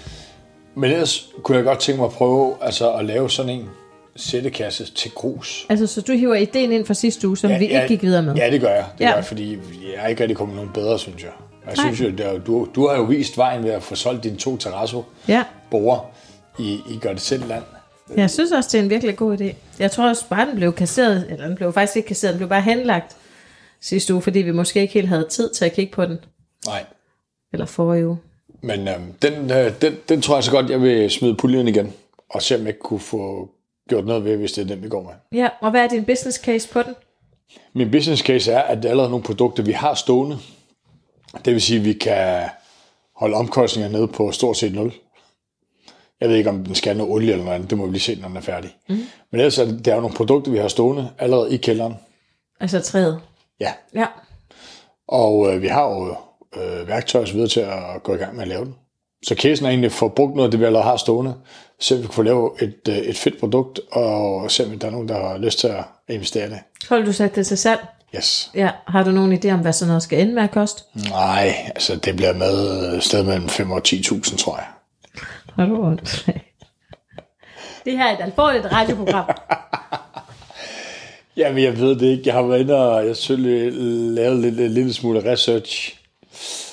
Men 0.75 0.91
ellers 0.91 1.29
kunne 1.43 1.57
jeg 1.57 1.65
godt 1.65 1.79
tænke 1.79 1.99
mig 2.01 2.05
at 2.05 2.13
prøve 2.13 2.55
altså, 2.61 2.91
at 2.91 3.05
lave 3.05 3.29
sådan 3.29 3.51
en 3.51 3.69
sættekasse 4.15 4.85
til 4.85 5.11
grus. 5.11 5.65
Altså, 5.69 5.87
så 5.87 6.01
du 6.01 6.13
hiver 6.13 6.35
ideen 6.35 6.71
ind 6.71 6.85
fra 6.85 6.93
sidste 6.93 7.27
uge, 7.27 7.37
som 7.37 7.51
ja, 7.51 7.57
vi 7.57 7.65
ikke 7.65 7.87
gik 7.87 8.03
videre 8.03 8.23
med. 8.23 8.35
Ja, 8.35 8.49
det 8.51 8.61
gør 8.61 8.69
jeg. 8.69 8.85
Det 8.97 9.03
Ja. 9.03 9.09
gør 9.09 9.15
jeg, 9.15 9.25
fordi 9.25 9.51
jeg 9.95 10.03
er 10.03 10.07
ikke 10.07 10.21
rigtig 10.21 10.37
kommet 10.37 10.55
nogen 10.55 10.71
bedre, 10.73 10.99
synes 10.99 11.23
jeg. 11.23 11.31
Jeg 11.65 11.73
Nej. 11.75 11.93
synes 11.93 12.19
jo, 12.19 12.37
du, 12.37 12.67
du 12.75 12.87
har 12.87 12.95
jo 12.95 13.03
vist 13.03 13.37
vejen 13.37 13.63
ved 13.63 13.71
at 13.71 13.83
få 13.83 13.95
solgt 13.95 14.23
dine 14.23 14.37
to 14.37 14.57
terrasso 14.57 15.03
ja. 15.27 15.43
borer 15.71 15.99
i, 16.59 16.79
i 16.89 16.97
gør 17.01 17.13
det 17.13 17.21
selv 17.21 17.47
land. 17.47 17.63
Jeg 18.17 18.29
synes 18.29 18.51
også, 18.51 18.69
det 18.71 18.79
er 18.79 18.83
en 18.83 18.89
virkelig 18.89 19.15
god 19.17 19.37
idé. 19.41 19.53
Jeg 19.79 19.91
tror 19.91 20.09
også 20.09 20.25
bare, 20.29 20.45
den 20.45 20.55
blev 20.55 20.73
kasseret, 20.73 21.27
eller 21.29 21.47
den 21.47 21.55
blev 21.55 21.73
faktisk 21.73 21.95
ikke 21.97 22.07
kasseret, 22.07 22.33
den 22.33 22.37
blev 22.37 22.49
bare 22.49 22.61
henlagt 22.61 23.15
sidste 23.81 24.13
uge, 24.13 24.21
fordi 24.21 24.39
vi 24.39 24.51
måske 24.51 24.81
ikke 24.81 24.93
helt 24.93 25.07
havde 25.07 25.27
tid 25.29 25.49
til 25.49 25.65
at 25.65 25.73
kigge 25.73 25.91
på 25.93 26.05
den. 26.05 26.17
Nej. 26.65 26.83
Eller 27.53 27.65
forrige 27.65 28.07
uge. 28.07 28.17
Men 28.61 28.87
øhm, 28.87 29.13
den, 29.21 29.51
øh, 29.51 29.71
den, 29.81 29.95
den 30.09 30.21
tror 30.21 30.35
jeg 30.35 30.43
så 30.43 30.51
godt, 30.51 30.69
jeg 30.69 30.81
vil 30.81 31.09
smide 31.11 31.35
puljen 31.35 31.67
igen, 31.67 31.93
og 32.29 32.41
se 32.41 32.55
om 32.55 32.65
jeg 32.65 32.79
kunne 32.79 32.99
få 32.99 33.49
gjort 33.89 34.05
noget 34.05 34.23
ved, 34.23 34.37
hvis 34.37 34.51
det 34.51 34.61
er 34.61 34.65
den, 34.65 34.83
vi 34.83 34.89
går 34.89 35.03
med. 35.03 35.39
Ja, 35.39 35.49
og 35.61 35.71
hvad 35.71 35.83
er 35.83 35.87
din 35.87 36.05
business 36.05 36.37
case 36.37 36.69
på 36.69 36.83
den? 36.83 36.95
Min 37.73 37.91
business 37.91 38.23
case 38.23 38.51
er, 38.51 38.61
at 38.61 38.77
det 38.77 38.85
er 38.85 38.89
allerede 38.89 39.09
nogle 39.09 39.25
produkter, 39.25 39.63
vi 39.63 39.71
har 39.71 39.93
stående. 39.93 40.37
Det 41.45 41.53
vil 41.53 41.61
sige, 41.61 41.79
at 41.79 41.85
vi 41.85 41.93
kan 41.93 42.49
holde 43.15 43.35
omkostninger 43.35 43.91
nede 43.91 44.07
på 44.07 44.31
stort 44.31 44.57
set 44.57 44.73
0. 44.73 44.93
Jeg 46.21 46.29
ved 46.29 46.35
ikke, 46.35 46.49
om 46.49 46.65
den 46.65 46.75
skal 46.75 46.97
noget 46.97 47.13
olie 47.13 47.31
eller 47.31 47.43
noget 47.43 47.55
andet. 47.55 47.69
Det 47.69 47.77
må 47.77 47.85
vi 47.85 47.91
lige 47.91 48.01
se, 48.01 48.15
når 48.15 48.27
den 48.27 48.37
er 48.37 48.41
færdig. 48.41 48.75
Mm. 48.89 48.95
Men 49.31 49.39
ellers 49.39 49.57
er 49.57 49.65
det 49.65 49.87
er 49.87 49.95
jo 49.95 50.01
nogle 50.01 50.15
produkter, 50.15 50.51
vi 50.51 50.57
har 50.57 50.67
stående 50.67 51.09
allerede 51.19 51.53
i 51.53 51.57
kælderen. 51.57 51.95
Altså 52.59 52.79
træet. 52.81 53.21
Ja. 53.59 53.73
Ja. 53.93 54.05
Og 55.07 55.53
øh, 55.53 55.61
vi 55.61 55.67
har 55.67 55.83
jo 55.83 56.15
øh, 56.61 56.87
værktøj 56.87 57.25
så 57.25 57.33
videre 57.33 57.49
til 57.49 57.59
at 57.59 58.03
gå 58.03 58.13
i 58.13 58.17
gang 58.17 58.35
med 58.35 58.41
at 58.41 58.47
lave 58.47 58.65
den. 58.65 58.75
Så 59.23 59.35
casen 59.35 59.65
er 59.65 59.69
egentlig 59.69 59.87
at 59.87 59.91
få 59.91 60.07
brugt 60.07 60.35
noget 60.35 60.47
af 60.47 60.51
det, 60.51 60.59
vi 60.59 60.65
allerede 60.65 60.87
har 60.87 60.97
stående, 60.97 61.33
så 61.81 61.95
vi 61.95 62.01
kan 62.01 62.13
få 62.13 62.21
lavet 62.21 62.51
et, 62.61 62.87
øh, 62.89 62.97
et 62.97 63.17
fedt 63.17 63.39
produkt, 63.39 63.79
og 63.91 64.51
se 64.51 64.65
om 64.65 64.79
der 64.79 64.87
er 64.87 64.91
nogen, 64.91 65.09
der 65.09 65.27
har 65.27 65.37
lyst 65.37 65.59
til 65.59 65.67
at 65.67 65.83
investere 66.09 66.49
det. 66.49 66.59
Har 66.89 66.97
du 66.97 67.13
sat 67.13 67.35
det 67.35 67.47
til 67.47 67.57
salg. 67.57 67.79
Yes. 68.15 68.51
Ja, 68.55 68.71
har 68.87 69.03
du 69.03 69.11
nogen 69.11 69.33
idé 69.33 69.51
om, 69.51 69.59
hvad 69.59 69.73
sådan 69.73 69.87
noget 69.87 70.03
skal 70.03 70.19
ende 70.19 70.33
med 70.33 70.43
at 70.43 70.51
koste? 70.51 70.83
Nej, 71.09 71.55
altså 71.67 71.95
det 71.95 72.15
bliver 72.15 72.33
med 72.33 72.95
et 72.95 73.03
sted 73.03 73.23
mellem 73.23 73.49
5 73.49 73.71
og 73.71 73.81
10.000, 73.87 74.37
tror 74.37 74.57
jeg. 74.57 74.65
Har 75.55 75.65
du 75.65 75.83
ondt? 75.83 76.25
Det 77.85 77.97
her 77.97 78.07
er 78.07 78.17
et 78.17 78.23
alvorligt 78.23 78.65
radioprogram. 78.71 79.25
Jamen, 81.37 81.63
jeg 81.63 81.79
ved 81.79 81.95
det 81.95 82.07
ikke. 82.07 82.23
Jeg 82.25 82.33
har 82.33 82.41
været 82.41 82.59
inde 82.59 82.75
og 82.75 83.07
jeg 83.07 83.15
selvfølgelig 83.15 83.71
lavet 84.15 84.39
lidt, 84.39 84.59
en 84.59 84.71
lille 84.71 84.93
smule 84.93 85.31
research. 85.31 86.00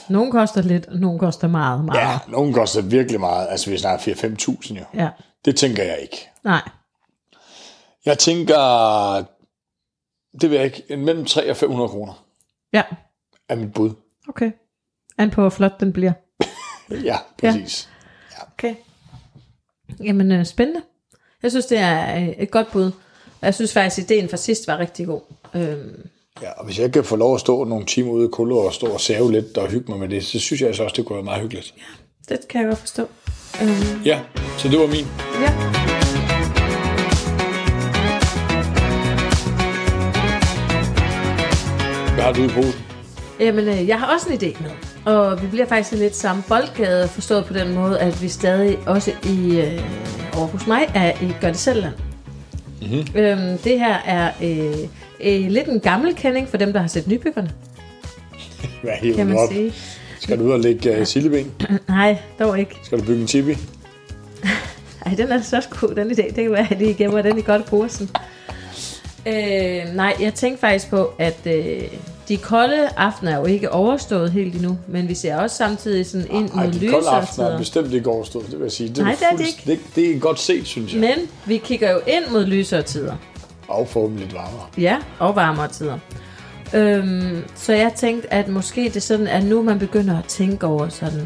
Nogle 0.08 0.32
koster 0.32 0.62
lidt, 0.62 0.87
og 0.87 0.96
nogle 0.96 1.19
koster 1.19 1.49
meget, 1.49 1.84
meget. 1.84 1.99
Ja, 2.00 2.19
nogen 2.28 2.52
koster 2.52 2.82
virkelig 2.82 3.20
meget. 3.20 3.46
Altså, 3.50 3.70
vi 3.70 3.78
snakker 3.78 4.12
4-5.000 4.12 4.75
jo. 4.78 4.84
ja. 4.94 5.08
Det 5.44 5.56
tænker 5.56 5.82
jeg 5.82 5.99
ikke. 6.02 6.28
Nej. 6.44 6.69
Jeg 8.06 8.19
tænker, 8.19 8.56
det 10.40 10.50
vil 10.50 10.56
jeg 10.56 10.64
ikke, 10.64 10.96
mellem 10.96 11.25
3 11.25 11.50
og 11.50 11.56
500 11.56 11.88
kroner 11.88 12.25
Ja, 12.72 12.82
er 13.49 13.55
mit 13.55 13.72
bud. 13.72 13.90
okay. 14.28 14.50
An 15.19 15.31
på, 15.31 15.40
hvor 15.40 15.50
flot 15.50 15.81
den 15.81 15.93
bliver. 15.93 16.12
Ja, 17.04 17.19
præcis. 17.38 17.88
Okay. 18.52 18.75
Jamen, 20.04 20.32
øh, 20.32 20.46
spændende. 20.46 20.82
Jeg 21.43 21.50
synes, 21.50 21.66
det 21.66 21.78
er 21.78 22.16
øh, 22.16 22.28
et 22.28 22.50
godt 22.50 22.71
bud. 22.73 22.90
Jeg 23.42 23.54
synes 23.54 23.73
faktisk, 23.73 23.99
at 23.99 24.11
ideen 24.11 24.28
fra 24.28 24.37
sidst 24.37 24.66
var 24.66 24.78
rigtig 24.78 25.06
god. 25.06 25.21
Øhm, 25.54 26.09
Ja, 26.42 26.50
og 26.57 26.64
hvis 26.64 26.78
jeg 26.78 26.92
kan 26.92 27.04
få 27.04 27.16
lov 27.16 27.35
at 27.35 27.40
stå 27.40 27.64
nogle 27.64 27.87
timer 27.87 28.11
ude 28.12 28.25
i 28.25 28.28
kulde 28.33 28.54
og 28.57 28.73
stå 28.73 28.87
og 28.87 29.00
save 29.00 29.33
lidt 29.33 29.59
og 29.59 29.68
hygge 29.68 29.90
mig 29.90 29.99
med 30.00 30.09
det, 30.09 30.25
så 30.25 30.38
synes 30.40 30.61
jeg 30.61 30.68
altså 30.68 30.83
også, 30.85 30.95
det 30.97 31.04
kunne 31.04 31.16
være 31.16 31.25
meget 31.25 31.40
hyggeligt. 31.42 31.75
det 32.28 32.38
kan 32.49 32.61
jeg 32.61 32.68
godt 32.68 32.78
forstå. 32.78 33.02
Øhm, 33.62 34.02
Ja, 34.04 34.21
så 34.59 34.68
det 34.68 34.78
var 34.78 34.87
min. 34.87 35.07
ja. 35.40 35.52
Hvad 42.14 42.25
har 42.25 42.33
du 42.33 42.45
i 42.45 42.49
posen? 42.49 42.80
Jamen, 43.40 43.68
øh, 43.68 43.88
jeg 43.88 43.99
har 44.00 44.14
også 44.14 44.28
en 44.33 44.35
idé 44.38 44.62
med. 44.62 44.71
Og 45.14 45.42
vi 45.42 45.47
bliver 45.47 45.66
faktisk 45.66 45.92
lidt 46.00 46.16
samme 46.16 46.42
boldgade, 46.49 47.09
forstået 47.09 47.45
på 47.45 47.52
den 47.52 47.75
måde, 47.75 48.00
at 48.00 48.23
vi 48.23 48.28
stadig 48.28 48.78
også 48.87 49.12
i 49.25 49.61
øh, 49.61 49.83
over 50.37 50.47
hos 50.47 50.66
mig 50.66 50.90
er 50.95 51.12
i 51.23 51.33
Gør 51.40 51.49
det 51.49 51.59
selv 51.59 51.80
land. 51.80 51.95
Mm-hmm. 52.83 53.21
Øhm, 53.21 53.59
det 53.59 53.78
her 53.78 53.95
er 53.95 54.30
øh, 54.42 54.88
øh, 55.20 55.50
lidt 55.50 55.68
en 55.68 55.80
gammel 55.80 56.14
kending 56.14 56.48
for 56.48 56.56
dem, 56.56 56.72
der 56.72 56.80
har 56.80 56.88
set 56.88 57.06
nybyggerne, 57.08 57.50
Hvad 58.82 58.92
hiver 59.02 59.16
kan 59.16 59.26
man 59.26 59.37
op? 59.37 59.52
sige. 59.52 59.72
Skal 60.20 60.38
du 60.38 60.44
ud 60.44 60.50
og 60.52 60.60
lægge 60.60 61.00
uh, 61.00 61.06
sildeben? 61.06 61.52
Nej, 61.88 62.18
dog 62.38 62.58
ikke. 62.58 62.75
Skal 62.82 62.98
du 62.98 63.04
bygge 63.04 63.20
en 63.20 63.26
tipi? 63.26 63.52
Ej, 65.06 65.14
den 65.14 65.32
er 65.32 65.42
så 65.42 65.62
god, 65.80 65.94
den 65.94 66.10
idé. 66.10 66.26
Det 66.26 66.34
kan 66.34 66.52
være, 66.52 66.66
at 66.70 66.78
lige 66.78 66.94
gemmer 66.94 67.22
den 67.22 67.38
i 67.38 67.42
godt 67.42 67.64
posen. 67.66 68.10
Øh, 69.26 69.94
nej, 69.94 70.14
jeg 70.20 70.34
tænkte 70.34 70.60
faktisk 70.60 70.90
på, 70.90 71.10
at 71.18 71.38
øh, 71.46 71.82
de 72.28 72.37
kolde 72.37 72.88
aftener 72.96 73.32
er 73.32 73.37
jo 73.38 73.44
ikke 73.44 73.72
overstået 73.72 74.32
helt 74.32 74.54
endnu, 74.54 74.78
men 74.88 75.08
vi 75.08 75.14
ser 75.14 75.37
også 75.37 75.56
samtidig 75.56 76.06
sådan 76.06 76.26
ind 76.30 76.50
mod 76.54 76.72
de 76.72 76.88
kolde 76.88 77.08
aftener 77.08 77.46
er 77.46 77.50
lysere 77.50 77.58
bestemt 77.58 77.92
ikke 77.94 78.10
overstået, 78.10 78.46
det 78.46 78.58
vil 78.58 78.64
jeg 78.64 78.72
sige. 78.72 78.88
Det 78.88 78.98
Nej, 78.98 79.14
det 79.18 79.22
er 79.32 79.37
det 79.37 79.46
fuldst- 79.46 79.66
Det, 79.66 79.78
det 79.96 80.10
er 80.16 80.18
godt 80.18 80.40
set, 80.40 80.66
synes 80.66 80.92
jeg. 80.92 81.00
Men 81.00 81.14
vi 81.46 81.56
kigger 81.56 81.90
jo 81.92 82.00
ind 82.06 82.25
mod 82.32 82.46
lysere 82.46 82.82
tider. 82.82 83.16
Og 83.68 83.88
forhåbentlig 83.88 84.26
lidt 84.26 84.34
varmere. 84.37 84.62
Ja, 84.78 84.96
og 85.18 85.37
varmere 85.37 85.68
tider. 85.68 85.98
Øhm, 86.75 87.42
så 87.54 87.72
jeg 87.72 87.92
tænkte, 87.96 88.32
at 88.32 88.48
måske 88.48 88.84
det 88.84 88.96
er 88.96 89.00
sådan, 89.00 89.26
at 89.26 89.44
nu 89.44 89.62
man 89.62 89.78
begynder 89.78 90.18
at 90.18 90.25
tænke 90.25 90.66
over 90.66 90.88
sådan 90.88 91.20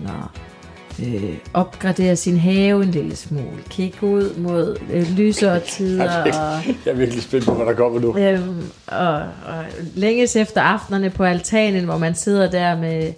at 0.98 1.06
øh, 1.06 1.36
opgradere 1.54 2.16
sin 2.16 2.36
have 2.36 2.82
en 2.82 2.90
lille 2.90 3.16
smule. 3.16 3.58
Kigge 3.70 4.06
ud 4.06 4.34
mod 4.36 4.76
øh, 4.92 5.10
lysere 5.16 5.60
tider 5.76 6.22
og, 6.22 6.28
Jeg 6.28 6.64
er 6.86 6.94
virkelig 6.94 7.22
spændt 7.22 7.46
på, 7.46 7.54
hvad 7.54 7.66
der 7.66 7.74
kommer 7.74 8.00
nu. 8.00 8.18
øhm, 8.18 8.62
og, 8.86 9.14
og 9.46 9.64
længes 9.94 10.36
efter 10.36 10.60
aftenerne 10.62 11.10
på 11.10 11.24
altanen, 11.24 11.84
hvor 11.84 11.98
man 11.98 12.14
sidder 12.14 12.50
der 12.50 12.76
med 12.78 13.12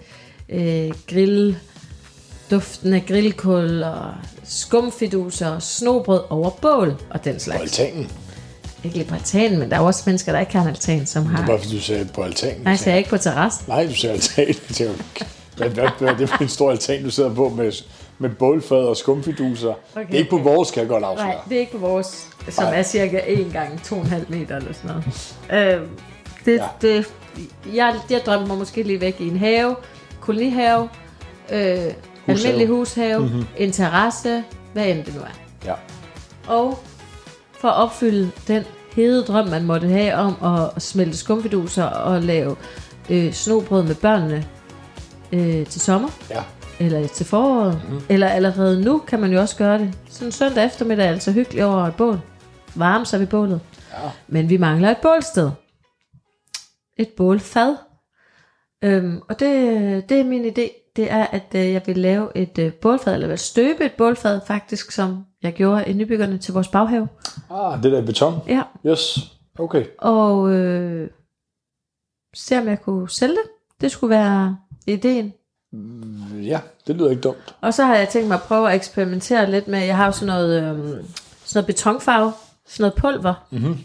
øh, 0.49 0.91
grill, 1.11 1.57
duften 2.51 2.95
af 2.95 3.07
grillkul 3.07 3.83
og 3.83 4.11
skumfiduser, 4.45 5.59
snobrød 5.59 6.21
over 6.31 6.51
bål 6.51 6.95
og 7.11 7.25
den 7.25 7.35
På 7.35 7.41
slags. 7.41 7.63
altanen. 7.63 8.11
Ikke 8.85 8.97
lige 8.97 9.09
på 9.09 9.15
altanen, 9.15 9.59
men 9.59 9.71
der 9.71 9.77
er 9.77 9.81
også 9.81 10.03
mennesker, 10.07 10.33
der 10.33 10.41
ikke 10.41 10.53
har 10.53 10.63
en 10.63 10.69
altan, 10.69 11.07
som 11.07 11.25
Det 11.25 11.33
er 11.33 11.37
har... 11.37 11.47
bare 11.47 11.59
fordi, 11.59 11.77
du 11.77 11.83
sagde 11.83 12.09
på 12.15 12.23
altanen. 12.23 12.63
Nej, 12.65 12.77
jeg 12.87 12.93
er 12.93 12.97
ikke 12.97 13.11
på 13.11 13.19
terrassen. 13.19 13.65
Nej, 13.69 13.87
du 13.87 13.95
sagde 13.95 14.15
altan. 14.15 14.55
Jeg 14.81 14.89
Hvad, 15.57 15.69
hvad, 15.69 15.89
hvad 15.99 16.09
er 16.09 16.17
det 16.17 16.29
for 16.29 16.43
en 16.43 16.49
stor 16.49 16.71
altan, 16.71 17.05
du 17.05 17.11
sidder 17.11 17.35
på 17.35 17.49
med, 17.49 17.73
med 18.19 18.31
bålfad 18.31 18.77
og 18.77 18.97
skumfiduser? 18.97 19.69
Okay, 19.97 20.07
det 20.07 20.15
er 20.15 20.19
ikke 20.19 20.31
på 20.31 20.39
vores, 20.39 20.71
kan 20.71 20.81
jeg 20.81 20.89
godt 20.89 21.05
afsløre. 21.05 21.29
Nej, 21.29 21.37
det 21.49 21.57
er 21.57 21.61
ikke 21.61 21.73
på 21.73 21.79
vores, 21.79 22.29
som 22.49 22.65
Nej. 22.65 22.79
er 22.79 22.83
cirka 22.83 23.21
1 23.27 23.53
gange 23.53 23.79
2,5 23.87 24.15
meter 24.29 24.57
eller 24.57 24.73
sådan 24.73 24.91
noget. 25.51 25.77
Øh, 25.81 25.89
det, 26.45 26.59
Ja. 26.59 26.65
det, 26.83 27.07
jeg, 27.75 27.95
jeg 28.11 28.21
drømmer 28.27 28.47
mig 28.47 28.59
måske 28.59 28.83
lige 28.83 29.01
væk 29.01 29.17
i 29.21 29.29
en 29.29 29.37
have, 29.39 29.77
kolonihave, 30.21 30.89
øh, 31.53 31.79
almindelig 32.27 32.67
hushave, 32.69 33.19
mm-hmm. 33.21 33.45
en 33.57 33.73
terrasse, 33.73 34.45
hvad 34.73 34.87
end 34.87 35.05
det 35.05 35.15
nu 35.15 35.21
er. 35.21 35.67
Ja. 35.67 35.75
Og 36.47 36.79
for 37.65 37.69
at 37.69 37.83
opfylde 37.83 38.31
den 38.49 38.65
hede 38.95 39.25
drøm, 39.25 39.49
man 39.49 39.65
måtte 39.65 39.89
have 39.89 40.15
om 40.15 40.37
at 40.45 40.83
smelte 40.83 41.17
skumfiduser 41.17 41.85
og 41.85 42.23
lave 42.23 42.57
øh, 43.11 43.33
snobrød 43.33 43.83
med 43.83 43.95
børnene 43.95 44.47
øh, 45.33 45.67
til 45.67 45.81
sommer, 45.81 46.09
ja. 46.31 46.43
eller 46.81 47.09
til 47.09 47.27
foråret, 47.27 47.83
mm. 47.89 48.01
eller 48.09 48.29
allerede 48.29 48.85
nu 48.85 48.99
kan 48.99 49.21
man 49.21 49.33
jo 49.33 49.41
også 49.41 49.57
gøre 49.57 49.79
det. 49.79 49.95
Sådan 50.09 50.29
en 50.29 50.33
søndag 50.33 50.65
eftermiddag 50.65 51.07
er 51.07 51.11
altså 51.11 51.33
hyggeligt 51.33 51.65
over 51.65 51.87
et 51.87 51.97
bål. 51.97 52.21
Varme 52.75 53.07
sig 53.07 53.21
ved 53.21 53.27
bålet. 53.27 53.61
Ja. 53.93 54.11
Men 54.29 54.49
vi 54.49 54.57
mangler 54.57 54.91
et 54.91 54.99
bålsted. 55.03 55.51
Et 56.99 57.09
bålfad. 57.17 57.77
Øhm, 58.85 59.21
og 59.29 59.41
det, 59.41 60.09
det 60.09 60.21
er 60.21 60.25
min 60.25 60.45
idé. 60.45 60.84
Det 60.97 61.11
er, 61.11 61.27
at 61.27 61.47
øh, 61.55 61.73
jeg 61.73 61.83
vil 61.87 61.99
lave 61.99 62.37
et 62.37 62.59
øh, 62.59 62.73
bålfad, 62.73 63.23
eller 63.23 63.37
støbe 63.37 63.85
et 63.85 63.93
bålfad 63.93 64.41
faktisk, 64.47 64.91
som 64.91 65.25
jeg 65.43 65.53
gjorde 65.53 65.85
i 65.87 65.93
nybyggerne 65.93 66.39
til 66.39 66.55
vores 66.55 66.69
baghave. 66.69 67.09
Ah, 67.51 67.83
det 67.83 67.93
der 67.93 68.03
i 68.03 68.05
beton. 68.07 68.35
Ja, 68.49 68.63
Yes. 68.87 69.19
Okay. 69.59 69.85
og 69.99 70.51
øh, 70.53 71.11
se 72.35 72.59
om 72.59 72.69
jeg 72.69 72.83
kunne 72.83 73.11
sælge 73.11 73.35
det. 73.35 73.51
Det 73.81 73.91
skulle 73.91 74.11
være 74.11 74.57
ideen. 74.87 75.33
Ja, 76.43 76.61
det 76.87 76.97
lyder 76.97 77.11
ikke 77.11 77.23
dumt. 77.23 77.55
Og 77.61 77.75
så 77.75 77.85
har 77.85 77.97
jeg 77.97 78.09
tænkt 78.09 78.29
mig 78.29 78.35
at 78.35 78.43
prøve 78.43 78.69
at 78.71 78.77
eksperimentere 78.77 79.51
lidt 79.51 79.69
med, 79.69 79.79
jeg 79.85 79.97
har 79.97 80.07
jo 80.07 80.13
sådan 80.13 80.27
noget, 80.27 80.63
øhm, 80.63 80.87
sådan 81.45 81.59
noget 81.59 81.67
betonfarve, 81.67 82.33
sådan 82.67 82.83
noget 82.83 82.95
pulver. 82.95 83.47
Mhm. 83.51 83.79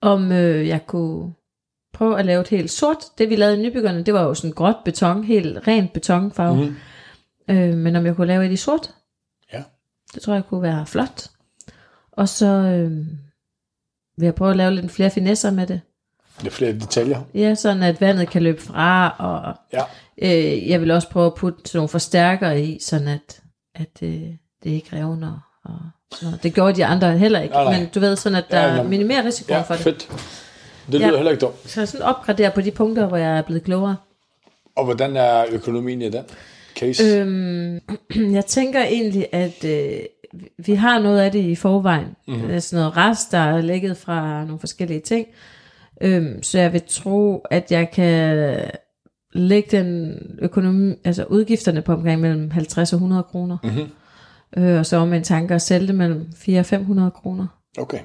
Om 0.00 0.32
øh, 0.32 0.68
jeg 0.68 0.86
kunne 0.86 1.32
prøve 1.94 2.18
at 2.18 2.26
lave 2.26 2.40
et 2.40 2.48
helt 2.48 2.70
sort. 2.70 2.96
Det 3.18 3.30
vi 3.30 3.36
lavede 3.36 3.56
i 3.58 3.62
nybyggerne, 3.62 4.02
det 4.02 4.14
var 4.14 4.22
jo 4.22 4.34
sådan 4.34 4.52
gråt 4.52 4.76
beton, 4.84 5.24
helt 5.24 5.58
rent 5.68 5.92
betonfarve. 5.92 6.56
Mhm. 6.64 6.76
Øh, 7.50 7.74
men 7.74 7.96
om 7.96 8.06
jeg 8.06 8.16
kunne 8.16 8.26
lave 8.26 8.46
et 8.46 8.52
i 8.52 8.56
sort, 8.56 8.90
Ja. 9.52 9.62
det 10.14 10.22
tror 10.22 10.34
jeg 10.34 10.42
kunne 10.48 10.62
være 10.62 10.86
flot. 10.86 11.26
Og 12.12 12.28
så 12.28 12.46
øh, 12.46 12.90
vil 14.16 14.24
jeg 14.26 14.34
prøve 14.34 14.50
at 14.50 14.56
lave 14.56 14.70
lidt 14.74 14.92
flere 14.92 15.10
finesser 15.10 15.50
med 15.50 15.66
det. 15.66 15.80
Det 16.40 16.46
er 16.46 16.50
flere 16.50 16.72
detaljer. 16.72 17.20
Ja, 17.34 17.54
sådan 17.54 17.82
at 17.82 18.00
vandet 18.00 18.28
kan 18.30 18.42
løbe 18.42 18.62
fra, 18.62 19.16
og 19.18 19.54
Ja. 19.72 19.82
Øh, 20.18 20.68
jeg 20.68 20.80
vil 20.80 20.90
også 20.90 21.08
prøve 21.10 21.26
at 21.26 21.34
putte 21.34 21.58
sådan 21.64 21.78
nogle 21.78 21.88
forstærkere 21.88 22.60
i, 22.62 22.78
sådan 22.80 23.08
at, 23.08 23.40
at 23.74 24.02
øh, 24.02 24.10
det 24.64 24.70
ikke 24.70 24.96
revner. 24.96 25.48
Og 25.64 25.78
sådan 26.12 26.26
noget. 26.26 26.42
Det 26.42 26.54
gjorde 26.54 26.76
de 26.76 26.84
andre 26.86 27.18
heller 27.18 27.40
ikke, 27.40 27.54
Nej, 27.54 27.64
nej. 27.64 27.78
men 27.80 27.88
du 27.94 28.00
ved 28.00 28.16
sådan, 28.16 28.36
at 28.38 28.44
der 28.50 28.60
Ja, 28.60 28.74
ja. 28.74 28.82
minimerer 28.82 29.24
risikoen 29.24 29.56
Ja, 29.56 29.62
for 29.62 29.74
det. 29.74 29.82
fedt. 29.82 30.08
Det 30.86 30.94
lyder 30.94 31.06
Ja. 31.10 31.16
heller 31.16 31.30
ikke 31.30 31.40
dumt. 31.40 31.54
Så 31.70 31.80
jeg 31.80 31.88
sådan 31.88 32.06
opgradere 32.06 32.50
på 32.50 32.60
de 32.60 32.70
punkter, 32.70 33.06
hvor 33.06 33.16
jeg 33.16 33.38
er 33.38 33.42
blevet 33.42 33.64
klogere. 33.64 33.96
Og 34.76 34.84
hvordan 34.84 35.16
er 35.16 35.44
økonomien 35.52 36.02
i 36.02 36.08
den 36.10 36.24
case? 36.76 37.04
Øhm, 37.18 37.80
jeg 38.38 38.46
tænker 38.46 38.84
egentlig, 38.84 39.26
at 39.32 39.64
øh, 39.64 39.98
vi 40.66 40.74
har 40.74 40.98
noget 40.98 41.20
af 41.20 41.32
det 41.32 41.38
i 41.44 41.54
forvejen. 41.54 42.06
Mm. 42.28 42.34
Det 42.40 42.54
er 42.54 42.60
sådan 42.60 42.82
noget 42.82 42.96
rest, 42.96 43.32
der 43.32 43.38
er 43.38 43.60
lægget 43.60 43.96
fra 43.96 44.44
nogle 44.44 44.58
forskellige 44.60 45.00
ting. 45.00 45.26
Øhm, 46.00 46.42
så 46.42 46.58
jeg 46.58 46.72
vil 46.72 46.82
tro, 46.88 47.38
at 47.50 47.72
jeg 47.72 47.90
kan 47.90 48.60
lægge 49.32 49.76
den 49.76 50.16
økonomi, 50.38 50.94
altså 51.04 51.24
udgifterne 51.24 51.82
på 51.82 51.92
omkring 51.92 52.20
mellem 52.20 52.50
50 52.50 52.92
og 52.92 52.96
100 52.96 53.22
kroner. 53.22 53.56
Mhm. 53.64 54.62
Øh, 54.64 54.78
og 54.78 54.86
så 54.86 54.96
om 54.96 55.12
en 55.12 55.22
tanke 55.22 55.54
at 55.54 55.62
sælge 55.62 55.86
det 55.86 55.94
mellem 55.94 56.32
400 56.36 56.60
og 56.60 56.66
500 56.66 57.10
kroner. 57.10 57.46
Okay. 57.78 57.98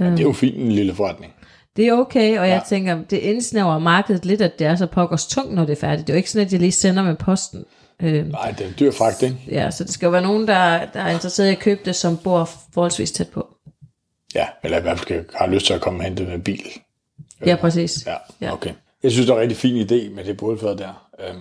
Ja, 0.00 0.04
det 0.04 0.18
er 0.20 0.22
jo 0.22 0.32
fint 0.32 0.56
en 0.56 0.72
lille 0.72 0.94
forretning. 0.94 1.32
Det 1.80 1.88
er 1.88 1.92
okay, 1.92 2.38
og 2.38 2.48
jeg 2.48 2.62
Ja. 2.64 2.68
tænker, 2.76 2.98
det 3.10 3.16
indsnæver 3.16 3.78
markedet 3.78 4.24
lidt, 4.24 4.40
at 4.42 4.58
det 4.58 4.66
er 4.66 4.76
så 4.76 4.86
pokkers 4.86 5.26
tungt, 5.26 5.54
når 5.54 5.64
det 5.64 5.72
er 5.72 5.80
færdigt. 5.80 6.06
Det 6.06 6.12
er 6.12 6.14
jo 6.14 6.16
ikke 6.16 6.30
sådan, 6.30 6.46
at 6.46 6.52
jeg 6.52 6.60
lige 6.60 6.72
sender 6.72 7.02
med 7.02 7.16
posten. 7.16 7.64
Øh, 8.02 8.28
Nej, 8.28 8.50
det 8.50 8.60
er 8.64 8.68
en 8.68 8.74
dyr 8.80 8.90
fragt, 8.90 9.22
ikke? 9.22 9.36
Ja, 9.50 9.70
så 9.70 9.84
det 9.84 9.92
skal 9.92 10.06
jo 10.06 10.10
være 10.10 10.22
nogen, 10.22 10.48
der, 10.48 10.86
der 10.94 11.00
er 11.00 11.10
interesseret 11.10 11.48
i 11.48 11.50
at 11.52 11.58
købe 11.58 11.80
det, 11.84 11.96
som 11.96 12.16
bor 12.16 12.50
forholdsvis 12.74 13.12
tæt 13.12 13.28
på. 13.28 13.46
Ja, 14.34 14.46
eller 14.64 14.78
i 14.78 14.80
hvert 14.82 14.98
fald 14.98 15.24
har 15.34 15.46
lyst 15.46 15.66
til 15.66 15.74
at 15.74 15.80
komme 15.80 16.00
og 16.00 16.04
hente 16.04 16.24
med 16.24 16.38
bil. 16.38 16.64
Ja, 17.46 17.56
præcis. 17.56 18.06
Ja, 18.40 18.52
okay. 18.52 18.70
Jeg 19.02 19.10
synes, 19.12 19.26
det 19.26 19.32
er 19.32 19.36
en 19.36 19.42
rigtig 19.42 19.58
fin 19.58 19.76
idé 19.86 20.14
med 20.14 20.24
det 20.24 20.36
bålfad 20.36 20.76
der. 20.76 21.08
Øhm, 21.28 21.40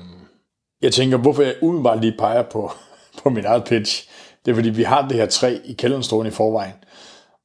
jeg 0.82 0.94
tænker, 0.94 1.18
hvorfor 1.18 1.42
jeg 1.44 1.54
umiddelbart 1.62 2.02
lige 2.02 2.16
peger 2.20 2.44
på, 2.44 2.72
på 3.24 3.30
min 3.30 3.46
eget 3.46 3.64
pitch, 3.64 4.10
det 4.46 4.52
er 4.52 4.56
fordi, 4.56 4.70
vi 4.70 4.84
har 4.84 5.08
det 5.08 5.18
her 5.18 5.26
træ 5.26 5.58
i 5.66 5.74
kælderen 5.74 6.04
stående 6.04 6.30
i 6.30 6.32
forvejen. 6.34 6.74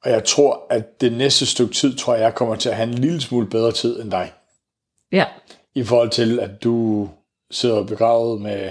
Og 0.04 0.10
jeg 0.10 0.24
tror, 0.24 0.66
at 0.70 1.00
det 1.00 1.12
næste 1.12 1.46
stykke 1.46 1.74
tid, 1.74 1.96
tror 1.96 2.14
jeg, 2.14 2.22
jeg 2.22 2.34
kommer 2.34 2.56
til 2.56 2.68
at 2.68 2.76
have 2.76 2.88
en 2.88 2.94
lille 2.94 3.20
smule 3.20 3.46
bedre 3.46 3.72
tid 3.72 4.02
end 4.02 4.10
dig. 4.10 4.32
Ja, 5.12 5.24
I 5.74 5.84
forhold 5.84 6.10
til, 6.10 6.40
at 6.40 6.50
du 6.64 7.08
sidder 7.50 7.84
begravet 7.84 8.40
med 8.40 8.70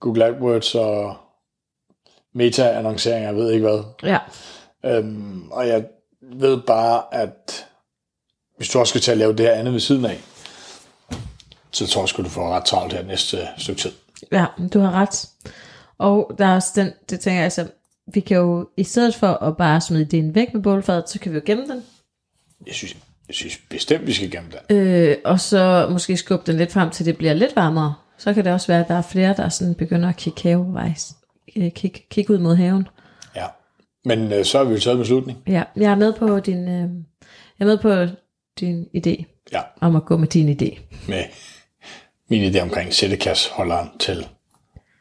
Google 0.00 0.24
AdWords 0.24 0.74
og 0.74 1.16
meta-annoncering, 2.34 3.24
jeg 3.24 3.36
ved 3.36 3.50
ikke 3.50 3.66
hvad. 3.66 3.82
ja, 4.02 4.18
Øhm, 4.84 5.50
og 5.50 5.68
jeg 5.68 5.86
ved 6.22 6.60
bare, 6.60 7.14
at 7.14 7.66
hvis 8.56 8.68
du 8.68 8.78
også 8.78 8.90
skal 8.90 9.00
til 9.00 9.10
at 9.10 9.18
lave 9.18 9.32
det 9.32 9.46
her 9.46 9.52
andet 9.52 9.72
ved 9.72 9.80
siden 9.80 10.04
af, 10.04 10.20
så 11.70 11.86
tror 11.86 12.02
jeg 12.02 12.08
sgu, 12.08 12.22
du 12.22 12.28
får 12.28 12.48
ret 12.48 12.64
travlt 12.64 12.92
her 12.92 13.02
næste 13.02 13.48
stykke 13.58 13.80
tid. 13.80 13.92
ja, 14.32 14.46
du 14.74 14.80
har 14.80 14.92
ret. 14.92 15.28
Og 15.98 16.32
der 16.38 16.46
er 16.46 16.54
også 16.54 16.72
den, 16.76 16.92
det 17.10 17.20
tænker 17.20 17.36
jeg, 17.36 17.44
altså, 17.44 17.68
vi 18.14 18.20
kan 18.20 18.36
jo, 18.36 18.68
i 18.76 18.84
stedet 18.84 19.14
for 19.14 19.26
at 19.26 19.56
bare 19.56 19.80
smide 19.80 20.02
ideen 20.02 20.34
væk 20.34 20.54
med 20.54 20.62
bålfadet, 20.62 21.08
så 21.10 21.18
kan 21.20 21.32
vi 21.32 21.36
jo 21.36 21.42
gemme 21.46 21.66
den. 21.66 21.82
Jeg 22.66 22.74
synes, 22.74 22.96
jeg 23.28 23.34
synes 23.34 23.58
bestemt, 23.70 24.06
vi 24.06 24.12
skal 24.12 24.30
gemme 24.30 24.48
den. 24.68 24.76
Øh, 24.76 25.16
og 25.24 25.40
så 25.40 25.88
måske 25.90 26.16
skubbe 26.16 26.46
den 26.46 26.56
lidt 26.56 26.72
frem, 26.72 26.90
til 26.90 27.06
det 27.06 27.16
bliver 27.16 27.34
lidt 27.34 27.56
varmere. 27.56 27.94
Så 28.18 28.34
kan 28.34 28.44
det 28.44 28.52
også 28.52 28.66
være, 28.66 28.80
at 28.80 28.88
der 28.88 28.94
er 28.94 29.02
flere, 29.02 29.34
der 29.36 29.48
sådan 29.48 29.74
begynder 29.74 30.08
at 30.08 30.16
kigge 30.16 30.42
havevejs. 30.42 31.14
Øh, 31.56 31.70
Kigge, 31.72 32.02
kigge 32.10 32.32
ud 32.34 32.38
mod 32.38 32.56
haven. 32.56 32.88
Ja. 33.36 33.46
Men 34.04 34.32
øh, 34.32 34.44
så 34.44 34.58
har 34.58 34.64
vi 34.64 34.74
jo 34.74 34.80
taget 34.80 34.98
beslutning. 34.98 35.38
Ja, 35.46 35.62
jeg 35.76 35.90
er 35.90 35.94
med 35.96 36.12
på 36.12 36.40
din, 36.40 36.68
øh, 36.68 36.90
jeg 37.58 37.60
er 37.60 37.64
med 37.64 37.78
på 37.78 38.14
din 38.60 38.86
idé, 38.96 39.24
Ja, 39.52 39.60
om 39.80 39.96
at 39.96 40.04
gå 40.04 40.16
med 40.16 40.28
din 40.28 40.48
idé. 40.48 40.78
med 41.08 41.24
min 42.30 42.54
idé 42.54 42.60
omkring 42.60 42.94
sættekasholderen 42.94 43.88
til 43.98 44.26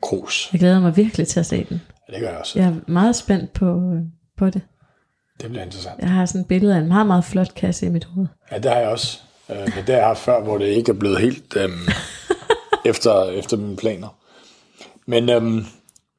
krus. 0.01 0.49
Jeg 0.53 0.59
glæder 0.59 0.79
mig 0.79 0.97
virkelig 0.97 1.27
til 1.27 1.39
at 1.39 1.45
se 1.45 1.63
den. 1.69 1.81
Ja, 2.09 2.13
det 2.13 2.21
gør 2.21 2.29
jeg 2.29 2.37
også. 2.39 2.59
Jeg 2.59 2.67
er 2.67 2.73
meget 2.91 3.15
spændt 3.15 3.53
på, 3.53 3.65
øh, 3.65 4.01
på 4.37 4.49
det. 4.49 4.61
Det 5.41 5.49
bliver 5.49 5.63
interessant. 5.63 5.99
Jeg 5.99 6.09
har 6.09 6.25
sådan 6.25 6.41
et 6.41 6.47
billede 6.47 6.75
af 6.75 6.79
en 6.79 6.87
meget, 6.87 7.07
meget 7.07 7.25
flot 7.25 7.55
kasse 7.55 7.85
i 7.85 7.89
mit 7.89 8.05
hoved. 8.05 8.27
Ja, 8.51 8.57
det 8.57 8.71
har 8.71 8.77
jeg 8.79 8.89
også. 8.89 9.19
Øh, 9.49 9.57
men 9.57 9.67
det 9.67 9.85
har 9.87 9.93
jeg 9.95 10.05
haft 10.05 10.19
før, 10.19 10.41
hvor 10.43 10.57
det 10.57 10.65
ikke 10.65 10.91
er 10.91 10.95
blevet 10.95 11.19
helt 11.19 11.57
øhm, 11.57 11.73
efter, 12.85 13.23
efter 13.29 13.57
mine 13.57 13.75
planer. 13.77 14.07
Men 15.07 15.29
øhm, 15.29 15.65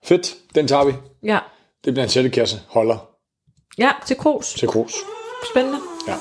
fedt, 0.04 0.34
den 0.54 0.68
tager 0.68 0.84
vi. 0.84 0.92
Ja, 1.22 1.38
Det 1.84 1.94
bliver 1.94 2.04
en 2.04 2.10
sættekasse 2.10 2.60
holder 2.68 3.08
ja 3.78 3.90
til 4.06 4.16
krus. 4.16 4.54
til 4.54 4.68
krus. 4.68 4.92
Spændende. 5.52 5.78
Ja. 6.08 6.16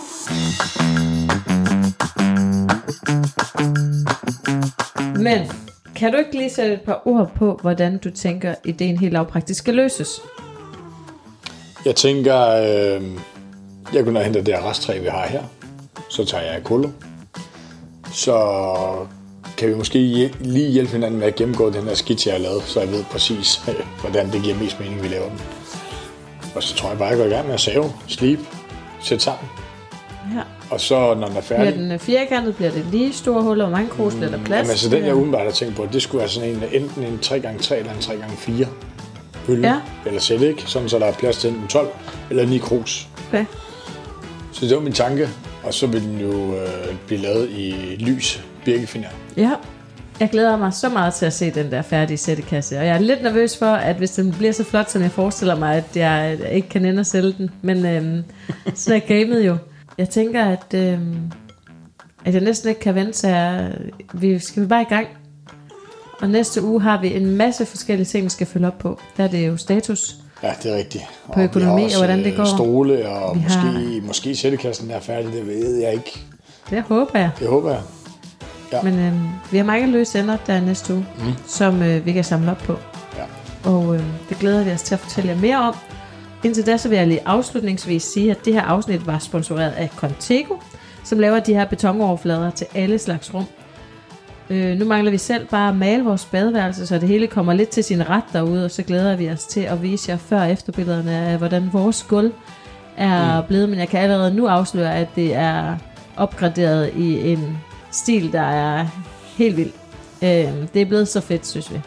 Men 5.17 5.51
kan 5.95 6.11
du 6.11 6.17
ikke 6.17 6.37
lige 6.37 6.49
sætte 6.49 6.73
et 6.73 6.81
par 6.81 7.01
ord 7.05 7.31
på, 7.35 7.59
hvordan 7.61 7.97
du 7.97 8.09
tænker, 8.09 8.55
ideen 8.65 8.97
helt 8.97 9.13
lavpraktisk 9.13 9.59
skal 9.59 9.75
løses? 9.75 10.21
Jeg 11.85 11.95
tænker, 11.95 12.47
øh, 12.47 13.03
jeg 13.93 14.03
kunne 14.03 14.23
hente 14.23 14.39
det 14.39 14.55
her 14.55 14.69
resttræ, 14.69 14.99
vi 14.99 15.07
har 15.07 15.27
her. 15.27 15.43
Så 16.09 16.25
tager 16.25 16.43
jeg 16.43 16.63
kulde. 16.63 16.91
Så 18.13 18.37
kan 19.57 19.69
vi 19.69 19.73
måske 19.73 19.99
lige 20.39 20.71
hjælpe 20.71 20.91
hinanden 20.91 21.19
med 21.19 21.27
at 21.27 21.35
gennemgå 21.35 21.69
den 21.69 21.83
her 21.83 21.93
skitse, 21.93 22.29
jeg 22.29 22.37
har 22.37 22.43
lavet, 22.43 22.63
så 22.63 22.79
jeg 22.79 22.91
ved 22.91 23.03
præcis, 23.03 23.61
øh, 23.67 23.75
hvordan 24.01 24.31
det 24.31 24.43
giver 24.43 24.55
mest 24.55 24.79
mening, 24.79 25.03
vi 25.03 25.07
laver 25.07 25.29
den. 25.29 25.41
Og 26.55 26.63
så 26.63 26.75
tror 26.75 26.89
jeg 26.89 26.97
bare, 26.97 27.07
jeg 27.07 27.17
går 27.17 27.25
i 27.25 27.29
gang 27.29 27.45
med 27.45 27.53
at 27.53 27.59
save, 27.59 27.91
slibe, 28.07 28.41
sætte 29.01 29.23
sammen. 29.23 29.49
Ja. 30.35 30.41
Og 30.69 30.79
så, 30.81 30.95
når 31.13 31.27
den 31.27 31.37
er 31.37 31.41
færdig, 31.41 31.65
Bliver 31.73 31.83
den 31.83 31.91
øh, 31.91 31.99
firkantet? 31.99 32.55
Bliver 32.55 32.71
det 32.71 32.85
lige 32.91 33.13
store 33.13 33.41
huller? 33.41 33.65
Hvor 33.65 33.75
mange 33.75 33.89
krus 33.89 34.13
bliver 34.13 34.29
der 34.29 34.37
plads? 34.43 34.57
Jamen, 34.59 34.69
altså 34.71 34.89
den, 34.89 35.05
jeg 35.05 35.13
umiddelbart 35.15 35.45
har 35.45 35.51
tænkt 35.51 35.75
på, 35.75 35.87
det 35.93 36.01
skulle 36.01 36.19
være 36.19 36.29
sådan 36.29 36.49
en, 36.49 36.63
enten 36.71 37.03
en 37.03 37.19
3x3 37.25 37.75
eller 37.75 37.91
en 37.91 37.97
3x4 37.97 38.65
hylde. 39.47 39.67
Ja. 39.67 39.75
Eller 40.05 40.19
sæt, 40.19 40.41
ikke? 40.41 40.61
Sådan, 40.65 40.89
så 40.89 40.99
der 40.99 41.05
er 41.05 41.11
plads 41.13 41.37
til 41.37 41.49
enten 41.49 41.67
12 41.67 41.87
eller 42.29 42.45
9 42.45 42.57
krus. 42.57 43.07
Okay. 43.29 43.45
Så 44.51 44.65
det 44.65 44.75
var 44.75 44.81
min 44.81 44.93
tanke. 44.93 45.29
Og 45.63 45.73
så 45.73 45.87
vil 45.87 46.01
den 46.03 46.19
jo 46.19 46.55
øh, 46.55 46.67
blive 47.07 47.21
lavet 47.21 47.49
i 47.49 47.95
lys 47.99 48.43
birkefiner. 48.65 49.07
Ja, 49.37 49.51
Jeg 50.19 50.29
glæder 50.29 50.57
mig 50.57 50.73
så 50.73 50.89
meget 50.89 51.13
til 51.13 51.25
at 51.25 51.33
se 51.33 51.51
den 51.51 51.71
der 51.71 51.81
færdige 51.81 52.17
sættekasse, 52.17 52.77
og 52.79 52.85
jeg 52.85 52.95
er 52.95 52.99
lidt 52.99 53.23
nervøs 53.23 53.57
for, 53.57 53.65
at 53.65 53.95
hvis 53.95 54.11
den 54.11 54.31
bliver 54.33 54.51
så 54.53 54.63
flot, 54.63 54.89
som 54.91 55.01
jeg 55.01 55.11
forestiller 55.11 55.55
mig, 55.55 55.75
at 55.75 55.97
jeg 55.97 56.37
ikke 56.51 56.69
kan 56.69 56.85
ende 56.85 56.99
at 56.99 57.07
sælge 57.07 57.33
den. 57.37 57.49
Men 57.61 57.85
øhm, 57.85 58.23
sådan 58.75 59.01
er 59.01 59.05
gamet 59.07 59.45
jo. 59.45 59.57
Jeg 59.97 60.09
tænker, 60.09 60.45
at, 60.45 60.73
øhm, 60.73 61.31
at 62.25 62.33
jeg 62.33 62.41
næsten 62.41 62.69
ikke 62.69 62.81
kan 62.81 62.95
vente, 62.95 63.13
så 63.13 63.27
jeg, 63.27 63.71
vi 64.13 64.39
skal 64.39 64.63
vi 64.63 64.67
bare 64.67 64.81
i 64.81 64.85
gang. 64.85 65.07
Og 66.21 66.29
næste 66.29 66.63
uge 66.63 66.81
har 66.81 67.01
vi 67.01 67.13
en 67.13 67.35
masse 67.35 67.65
forskellige 67.65 68.05
ting, 68.05 68.23
vi 68.23 68.29
skal 68.29 68.47
følge 68.47 68.67
op 68.67 68.77
på. 68.79 68.99
Der 69.17 69.23
er 69.23 69.27
det 69.27 69.47
jo 69.47 69.57
status. 69.57 70.15
Ja, 70.43 70.53
det 70.63 70.71
er 70.73 70.77
rigtigt. 70.77 71.03
På 71.33 71.41
økonomi, 71.41 71.83
og 71.83 71.97
hvordan 71.97 72.19
det 72.19 72.31
øh, 72.31 72.37
går. 72.37 72.45
stole, 72.45 73.09
og 73.09 73.35
Vi 73.35 73.41
måske, 73.43 73.59
har- 73.59 74.01
måske 74.07 74.35
sættekassen 74.35 74.91
er 74.91 74.99
færdig, 74.99 75.33
det 75.33 75.47
ved 75.47 75.75
jeg 75.81 75.93
ikke. 75.93 76.19
Det 76.69 76.81
håber 76.83 77.19
jeg. 77.19 77.29
Det 77.39 77.47
håber 77.47 77.71
jeg. 77.71 77.81
Ja. 78.71 78.81
Men 78.81 78.99
øhm, 78.99 79.19
vi 79.51 79.57
har 79.57 79.63
mange 79.65 79.87
løse 79.91 80.19
ender 80.19 80.37
der 80.47 80.59
næste 80.61 80.93
uge, 80.93 81.05
mm. 81.19 81.25
som 81.47 81.81
øh, 81.83 82.05
vi 82.05 82.11
kan 82.13 82.23
samle 82.23 82.51
op 82.51 82.57
på. 82.57 82.75
Ja. 83.17 83.23
Og 83.69 83.95
øh, 83.95 84.03
det 84.29 84.39
glæder 84.39 84.63
vi 84.63 84.71
os 84.71 84.81
til 84.81 84.93
at 84.95 84.99
fortælle 84.99 85.29
jer 85.31 85.37
mere 85.37 85.57
om. 85.57 85.75
Indtil 86.45 86.65
da 86.65 86.77
så 86.77 86.89
vil 86.89 86.97
jeg 86.97 87.07
lige 87.07 87.21
afslutningsvis 87.25 88.03
sige, 88.03 88.31
at 88.31 88.45
det 88.45 88.53
her 88.53 88.61
afsnit 88.61 89.07
var 89.07 89.19
sponsoreret 89.19 89.71
af 89.71 89.89
Contego, 89.95 90.55
som 91.03 91.19
laver 91.19 91.39
de 91.39 91.53
her 91.53 91.65
betonoverflader 91.65 92.49
til 92.49 92.67
alle 92.75 92.99
slags 92.99 93.33
rum. 93.33 93.45
Øh, 94.49 94.77
nu 94.77 94.85
mangler 94.85 95.11
vi 95.11 95.17
selv 95.17 95.47
bare 95.47 95.69
at 95.69 95.75
male 95.75 96.03
vores 96.03 96.25
badeværelse, 96.25 96.87
så 96.87 96.97
det 96.97 97.09
hele 97.09 97.27
kommer 97.27 97.53
lidt 97.53 97.69
til 97.69 97.83
sin 97.83 98.09
ret 98.09 98.23
derude, 98.33 98.65
og 98.65 98.71
så 98.71 98.83
glæder 98.83 99.15
vi 99.15 99.29
os 99.29 99.45
til 99.45 99.61
at 99.61 99.81
vise 99.81 100.11
jer 100.11 100.17
før 100.17 100.41
og 100.41 100.51
efterbillederne 100.51 101.11
af, 101.11 101.37
hvordan 101.37 101.69
vores 101.73 102.03
gulv 102.03 102.31
er 102.97 103.41
mm. 103.41 103.47
blevet. 103.47 103.69
Men 103.69 103.79
jeg 103.79 103.87
kan 103.87 103.99
allerede 103.99 104.33
nu 104.33 104.47
afsløre, 104.47 104.95
at 104.95 105.07
det 105.15 105.35
er 105.35 105.77
opgraderet 106.17 106.91
i 106.95 107.31
en 107.31 107.57
stil, 107.91 108.31
der 108.33 108.41
er 108.41 108.87
helt 109.37 109.57
vild. 109.57 109.71
Øh, 110.23 110.53
det 110.73 110.81
er 110.81 110.85
blevet 110.85 111.07
så 111.07 111.21
fedt, 111.21 111.47
synes 111.47 111.73
vi. 111.73 111.81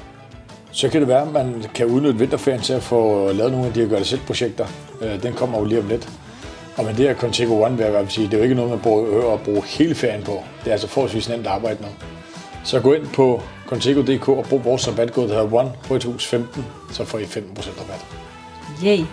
Så 0.72 0.88
kan 0.88 1.00
det 1.00 1.08
være, 1.08 1.22
at 1.22 1.32
man 1.32 1.64
kan 1.74 1.86
udnytte 1.86 2.18
vinterferien 2.18 2.60
til 2.60 2.72
at 2.72 2.82
få 2.82 3.32
lavet 3.32 3.52
nogle 3.52 3.66
af 3.66 3.72
de 3.72 3.80
her 3.80 3.88
gør 3.88 3.96
det 3.96 4.06
selv 4.06 4.20
projekter. 4.26 4.66
Øh, 5.02 5.22
Den 5.22 5.32
kommer 5.32 5.58
jo 5.58 5.64
lige 5.64 5.80
om 5.80 5.88
lidt. 5.88 6.08
Og 6.76 6.84
med 6.84 6.94
det 6.94 7.08
her 7.08 7.14
Contigo 7.14 7.64
One 7.64 7.76
vil 7.76 7.86
jeg 7.86 8.06
sige, 8.08 8.26
det 8.26 8.34
er 8.34 8.38
jo 8.38 8.42
ikke 8.42 8.54
noget, 8.54 8.70
man 8.70 8.80
bruger 8.80 9.32
at 9.34 9.40
bruge 9.40 9.62
hele 9.64 9.94
ferien 9.94 10.22
på. 10.22 10.42
Det 10.60 10.68
er 10.68 10.72
altså 10.72 10.88
forholdsvis 10.88 11.28
nemt 11.28 11.46
at 11.46 11.52
arbejde 11.52 11.78
med. 11.80 11.88
Så 12.64 12.80
gå 12.80 12.92
ind 12.92 13.06
på 13.06 13.42
Contigo.dk 13.66 14.28
og 14.28 14.44
brug 14.48 14.64
vores 14.64 14.88
rabatkode, 14.88 15.28
der 15.28 15.34
hedder 15.34 15.56
ONE, 15.56 15.72
Rødhus 15.90 16.26
15, 16.26 16.64
så 16.92 17.04
får 17.04 17.18
I 17.18 17.22
15% 17.22 17.80
rabat. 17.80 18.06
Yay! 18.84 19.04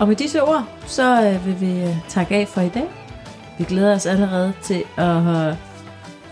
Og 0.00 0.08
med 0.08 0.16
disse 0.16 0.42
ord, 0.42 0.64
så 0.86 1.22
øh, 1.22 1.46
vil 1.46 1.60
vi 1.60 1.82
øh, 1.82 1.96
takke 2.08 2.34
af 2.34 2.48
for 2.48 2.60
i 2.60 2.68
dag. 2.68 2.84
Vi 3.58 3.64
glæder 3.64 3.94
os 3.94 4.06
allerede 4.06 4.52
til 4.62 4.84
at 4.96 5.54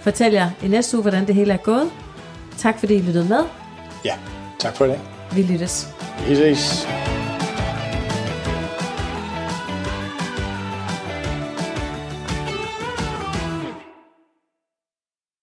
fortælle 0.00 0.38
jer 0.38 0.50
i 0.64 0.68
næste 0.68 0.96
uge, 0.96 1.02
hvordan 1.02 1.26
det 1.26 1.34
hele 1.34 1.52
er 1.52 1.56
gået. 1.56 1.90
Tak 2.58 2.78
fordi 2.78 2.94
I 2.94 3.02
lyttede 3.02 3.28
med. 3.28 3.40
Ja, 4.04 4.14
tak 4.60 4.76
for 4.76 4.84
i 4.84 4.88
dag. 4.88 5.00
Vi 5.32 5.42
lyttes. 5.42 5.88
Vi 6.28 6.36
ses. 6.36 6.86